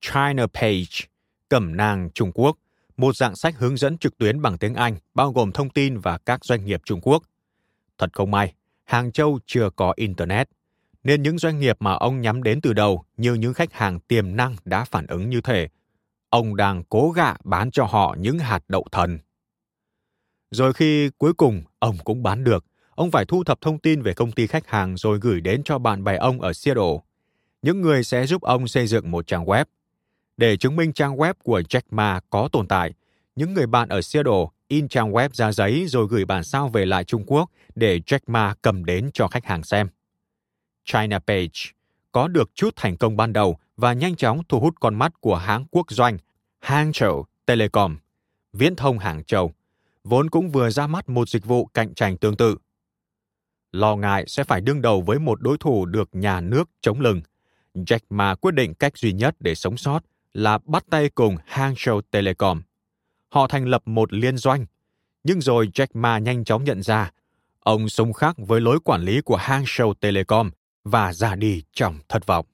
China 0.02 0.48
Page, 0.54 1.08
cẩm 1.50 1.78
nang 1.78 2.10
Trung 2.14 2.32
Quốc, 2.34 2.58
một 2.98 3.16
dạng 3.16 3.36
sách 3.36 3.56
hướng 3.58 3.78
dẫn 3.78 3.98
trực 3.98 4.18
tuyến 4.18 4.42
bằng 4.42 4.58
tiếng 4.58 4.76
Anh, 4.76 4.96
bao 5.14 5.32
gồm 5.32 5.52
thông 5.52 5.70
tin 5.70 5.98
và 5.98 6.18
các 6.18 6.46
doanh 6.46 6.66
nghiệp 6.66 6.82
Trung 6.86 7.02
Quốc. 7.02 7.24
Thật 7.98 8.10
không 8.14 8.32
may, 8.32 8.54
Hàng 8.84 9.12
Châu 9.12 9.40
chưa 9.46 9.70
có 9.76 9.94
Internet, 9.96 10.50
nên 11.04 11.24
những 11.24 11.38
doanh 11.38 11.60
nghiệp 11.60 11.78
mà 11.80 11.94
ông 11.94 12.22
nhắm 12.22 12.44
đến 12.44 12.62
từ 12.62 12.74
đầu 12.74 13.04
như 13.18 13.34
những 13.34 13.54
khách 13.54 13.74
hàng 13.74 14.00
tiềm 14.00 14.36
năng 14.36 14.56
đã 14.66 14.86
phản 14.86 15.08
ứng 15.08 15.30
như 15.30 15.42
thể 15.42 15.68
ông 16.30 16.56
đang 16.56 16.84
cố 16.90 17.12
gạ 17.12 17.36
bán 17.44 17.72
cho 17.72 17.84
họ 17.84 18.16
những 18.20 18.40
hạt 18.40 18.64
đậu 18.68 18.86
thần. 18.92 19.20
Rồi 20.52 20.74
khi 20.74 21.10
cuối 21.18 21.34
cùng 21.34 21.64
ông 21.80 21.98
cũng 22.04 22.24
bán 22.24 22.44
được, 22.44 22.66
ông 23.00 23.12
phải 23.12 23.26
thu 23.26 23.44
thập 23.44 23.62
thông 23.62 23.80
tin 23.80 24.02
về 24.02 24.14
công 24.14 24.32
ty 24.32 24.48
khách 24.48 24.68
hàng 24.68 24.98
rồi 24.98 25.20
gửi 25.22 25.42
đến 25.42 25.64
cho 25.64 25.80
bạn 25.80 26.04
bè 26.04 26.16
ông 26.16 26.42
ở 26.42 26.54
Seattle. 26.54 26.98
Những 27.62 27.82
người 27.82 28.04
sẽ 28.04 28.26
giúp 28.26 28.42
ông 28.42 28.68
xây 28.68 28.88
dựng 28.88 29.12
một 29.12 29.28
trang 29.28 29.46
web. 29.46 29.66
Để 30.38 30.58
chứng 30.58 30.76
minh 30.76 30.94
trang 30.94 31.18
web 31.18 31.34
của 31.44 31.62
Jack 31.70 31.82
Ma 31.92 32.20
có 32.30 32.50
tồn 32.52 32.68
tại, 32.68 32.94
những 33.36 33.54
người 33.54 33.68
bạn 33.68 33.90
ở 33.90 34.02
Seattle 34.02 34.46
in 34.68 34.88
trang 34.88 35.12
web 35.12 35.30
ra 35.34 35.52
giấy 35.52 35.86
rồi 35.88 36.08
gửi 36.10 36.26
bản 36.26 36.44
sao 36.44 36.68
về 36.70 36.86
lại 36.86 37.04
Trung 37.04 37.24
Quốc 37.28 37.50
để 37.76 38.00
Jack 38.00 38.20
Ma 38.28 38.56
cầm 38.62 38.86
đến 38.86 39.10
cho 39.14 39.28
khách 39.28 39.46
hàng 39.46 39.64
xem. 39.64 39.90
China 40.86 41.20
Page 41.20 41.72
có 42.12 42.28
được 42.28 42.52
chút 42.56 42.76
thành 42.76 42.98
công 42.98 43.18
ban 43.18 43.34
đầu 43.34 43.58
và 43.78 43.94
nhanh 43.94 44.16
chóng 44.16 44.42
thu 44.50 44.60
hút 44.60 44.76
con 44.80 44.96
mắt 44.96 45.22
của 45.22 45.36
hãng 45.36 45.66
quốc 45.72 45.92
doanh 45.92 46.18
Hangzhou 46.62 47.24
Telecom, 47.46 47.98
viễn 48.54 48.76
thông 48.76 49.00
Hàng 49.00 49.24
Châu, 49.24 49.54
vốn 50.04 50.30
cũng 50.30 50.50
vừa 50.50 50.70
ra 50.70 50.88
mắt 50.88 51.10
một 51.10 51.30
dịch 51.30 51.46
vụ 51.46 51.66
cạnh 51.66 51.94
tranh 51.94 52.18
tương 52.18 52.38
tự. 52.38 52.56
Lo 53.72 53.96
ngại 53.96 54.24
sẽ 54.28 54.44
phải 54.44 54.62
đương 54.62 54.82
đầu 54.82 55.02
với 55.02 55.20
một 55.20 55.42
đối 55.42 55.58
thủ 55.58 55.86
được 55.86 56.10
nhà 56.12 56.42
nước 56.42 56.70
chống 56.82 57.00
lưng, 57.00 57.22
Jack 57.74 58.00
Ma 58.10 58.36
quyết 58.36 58.54
định 58.54 58.74
cách 58.74 58.98
duy 58.98 59.14
nhất 59.14 59.36
để 59.40 59.56
sống 59.56 59.78
sót 59.78 60.00
là 60.34 60.58
bắt 60.66 60.86
tay 60.90 61.10
cùng 61.10 61.38
Hangzhou 61.48 62.02
Telecom. 62.12 62.62
Họ 63.30 63.48
thành 63.48 63.66
lập 63.66 63.82
một 63.86 64.14
liên 64.14 64.38
doanh, 64.38 64.66
nhưng 65.24 65.42
rồi 65.42 65.70
Jack 65.74 65.88
Ma 65.94 66.18
nhanh 66.18 66.44
chóng 66.44 66.64
nhận 66.64 66.84
ra 66.84 67.12
ông 67.60 67.90
sống 67.90 68.14
khác 68.14 68.36
với 68.38 68.62
lối 68.62 68.80
quản 68.80 69.02
lý 69.02 69.22
của 69.22 69.38
Hangzhou 69.38 69.94
Telecom 69.94 70.52
và 70.84 71.14
ra 71.14 71.36
đi 71.36 71.64
trong 71.74 72.00
thất 72.10 72.26
vọng. 72.26 72.46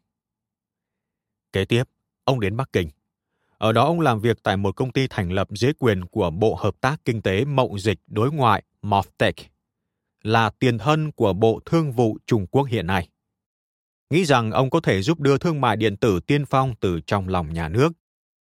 Kế 1.53 1.65
tiếp, 1.65 1.83
ông 2.23 2.39
đến 2.39 2.57
Bắc 2.57 2.73
Kinh. 2.73 2.89
Ở 3.57 3.71
đó 3.71 3.85
ông 3.85 3.99
làm 3.99 4.19
việc 4.19 4.43
tại 4.43 4.57
một 4.57 4.75
công 4.75 4.91
ty 4.91 5.07
thành 5.07 5.31
lập 5.31 5.47
dưới 5.51 5.73
quyền 5.79 6.05
của 6.05 6.29
Bộ 6.29 6.55
Hợp 6.55 6.75
tác 6.81 7.05
Kinh 7.05 7.21
tế 7.21 7.45
Mậu 7.45 7.77
Dịch 7.77 7.99
Đối 8.07 8.31
ngoại 8.31 8.63
MOFTECH, 8.81 9.33
là 10.25 10.49
tiền 10.49 10.77
thân 10.77 11.11
của 11.11 11.33
Bộ 11.33 11.59
Thương 11.65 11.91
vụ 11.91 12.17
Trung 12.25 12.47
Quốc 12.47 12.63
hiện 12.63 12.87
nay. 12.87 13.09
Nghĩ 14.09 14.25
rằng 14.25 14.51
ông 14.51 14.69
có 14.69 14.79
thể 14.79 15.01
giúp 15.01 15.19
đưa 15.19 15.37
thương 15.37 15.61
mại 15.61 15.77
điện 15.77 15.97
tử 15.97 16.19
tiên 16.19 16.45
phong 16.45 16.75
từ 16.79 16.99
trong 17.07 17.27
lòng 17.27 17.53
nhà 17.53 17.69
nước. 17.69 17.89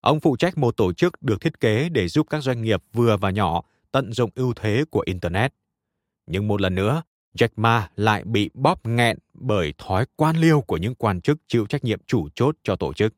Ông 0.01 0.20
phụ 0.20 0.37
trách 0.37 0.59
một 0.59 0.77
tổ 0.77 0.92
chức 0.92 1.23
được 1.23 1.40
thiết 1.40 1.61
kế 1.61 1.88
để 1.88 2.09
giúp 2.09 2.27
các 2.31 2.42
doanh 2.42 2.62
nghiệp 2.62 2.83
vừa 2.92 3.16
và 3.16 3.31
nhỏ 3.31 3.62
tận 3.92 4.12
dụng 4.12 4.31
ưu 4.35 4.53
thế 4.55 4.85
của 4.90 5.03
Internet. 5.07 5.55
Nhưng 6.27 6.49
một 6.49 6.61
lần 6.61 6.75
nữa, 6.75 7.03
Jack 7.38 7.49
Ma 7.57 7.90
lại 7.97 8.25
bị 8.25 8.51
bóp 8.55 8.87
nghẹn 8.87 9.18
bởi 9.35 9.75
thói 9.79 10.07
quan 10.16 10.37
liêu 10.37 10.61
của 10.61 10.77
những 10.77 10.94
quan 10.94 11.20
chức 11.20 11.38
chịu 11.49 11.66
trách 11.66 11.85
nhiệm 11.85 12.01
chủ 12.07 12.29
chốt 12.35 12.57
cho 12.62 12.77
tổ 12.77 12.92
chức. 12.92 13.14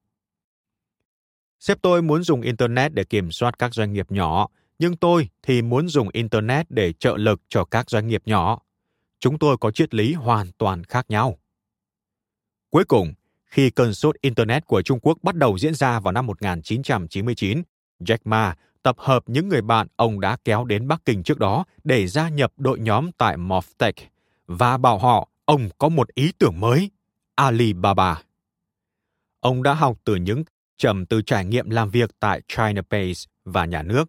Sếp 1.61 1.83
tôi 1.83 2.03
muốn 2.03 2.23
dùng 2.23 2.41
Internet 2.41 2.95
để 2.95 3.05
kiểm 3.05 3.31
soát 3.31 3.59
các 3.59 3.75
doanh 3.75 3.93
nghiệp 3.93 4.13
nhỏ, 4.13 4.49
nhưng 4.79 4.97
tôi 4.97 5.29
thì 5.43 5.63
muốn 5.63 5.89
dùng 5.89 6.09
Internet 6.13 6.71
để 6.71 6.93
trợ 6.93 7.17
lực 7.17 7.41
cho 7.49 7.65
các 7.65 7.91
doanh 7.91 8.07
nghiệp 8.07 8.23
nhỏ. 8.27 8.59
Chúng 9.19 9.39
tôi 9.39 9.57
có 9.61 9.71
triết 9.71 9.95
lý 9.95 10.13
hoàn 10.13 10.47
toàn 10.59 10.85
khác 10.85 11.07
nhau. 11.09 11.39
Cuối 12.71 12.85
cùng, 12.85 13.15
khi 13.45 13.71
cơn 13.71 13.95
sốt 13.95 14.17
Internet 14.21 14.67
của 14.67 14.83
Trung 14.83 15.01
Quốc 15.01 15.19
bắt 15.23 15.35
đầu 15.35 15.59
diễn 15.59 15.75
ra 15.75 16.01
vào 16.01 16.13
năm 16.13 16.27
1999, 16.27 17.63
Jack 18.01 18.19
Ma 18.25 18.57
tập 18.83 18.97
hợp 18.99 19.23
những 19.27 19.49
người 19.49 19.63
bạn 19.63 19.87
ông 19.97 20.21
đã 20.21 20.37
kéo 20.45 20.65
đến 20.65 20.89
Bắc 20.89 21.05
Kinh 21.05 21.23
trước 21.23 21.39
đó 21.39 21.65
để 21.85 22.07
gia 22.07 22.29
nhập 22.29 22.53
đội 22.57 22.79
nhóm 22.79 23.13
tại 23.13 23.37
Moftech 23.37 23.93
và 24.47 24.79
bảo 24.79 24.99
họ 24.99 25.29
ông 25.45 25.69
có 25.79 25.89
một 25.89 26.15
ý 26.15 26.33
tưởng 26.39 26.61
mới, 26.61 26.91
Alibaba. 27.35 28.23
Ông 29.41 29.63
đã 29.63 29.75
học 29.75 29.99
từ 30.05 30.17
những 30.17 30.45
trầm 30.79 31.07
từ 31.07 31.23
trải 31.23 31.45
nghiệm 31.45 31.71
làm 31.71 31.91
việc 31.91 32.11
tại 32.21 32.41
China 32.49 32.83
Base 32.91 33.31
và 33.45 33.65
nhà 33.65 33.83
nước. 33.83 34.05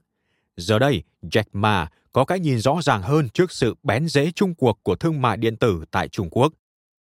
Giờ 0.58 0.80
đây, 0.80 1.04
Jack 1.22 1.44
Ma 1.54 1.90
có 2.14 2.26
cái 2.26 2.40
nhìn 2.40 2.60
rõ 2.60 2.80
ràng 2.82 3.02
hơn 3.02 3.30
trước 3.30 3.52
sự 3.52 3.76
bén 3.84 4.08
rễ 4.08 4.32
chung 4.32 4.56
cuộc 4.56 4.80
của 4.84 4.96
thương 4.96 5.22
mại 5.22 5.38
điện 5.38 5.56
tử 5.56 5.84
tại 5.92 6.08
Trung 6.08 6.30
Quốc. 6.32 6.54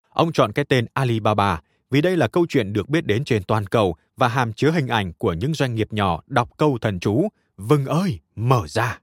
Ông 0.09 0.33
chọn 0.33 0.53
cái 0.53 0.65
tên 0.65 0.87
Alibaba 0.93 1.61
vì 1.91 2.01
đây 2.01 2.17
là 2.17 2.29
câu 2.29 2.47
chuyện 2.49 2.73
được 2.73 2.89
biết 2.89 3.07
đến 3.07 3.25
trên 3.25 3.43
toàn 3.43 3.67
cầu 3.67 3.97
và 4.17 4.29
hàm 4.29 4.53
chứa 4.53 4.71
hình 4.71 4.89
ảnh 4.89 5.13
của 5.13 5.33
những 5.33 5.55
doanh 5.55 5.75
nghiệp 5.75 5.93
nhỏ 5.93 6.23
đọc 6.27 6.51
câu 6.57 6.79
thần 6.81 7.01
chú 7.01 7.29
Vâng 7.57 7.87
ơi, 7.87 8.21
mở 8.37 8.67
ra 8.69 9.01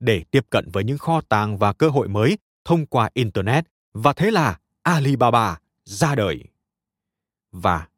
để 0.00 0.22
tiếp 0.30 0.46
cận 0.50 0.68
với 0.72 0.84
những 0.84 0.98
kho 0.98 1.20
tàng 1.20 1.58
và 1.58 1.72
cơ 1.72 1.88
hội 1.88 2.08
mới 2.08 2.38
thông 2.64 2.86
qua 2.86 3.10
Internet 3.14 3.64
và 3.92 4.12
thế 4.12 4.30
là 4.30 4.58
Alibaba 4.82 5.58
ra 5.84 6.14
đời. 6.14 6.44
Và 7.52 7.88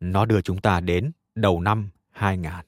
nó 0.00 0.24
đưa 0.24 0.40
chúng 0.40 0.60
ta 0.60 0.80
đến 0.80 1.10
đầu 1.34 1.60
năm 1.60 1.90
2000. 2.10 2.67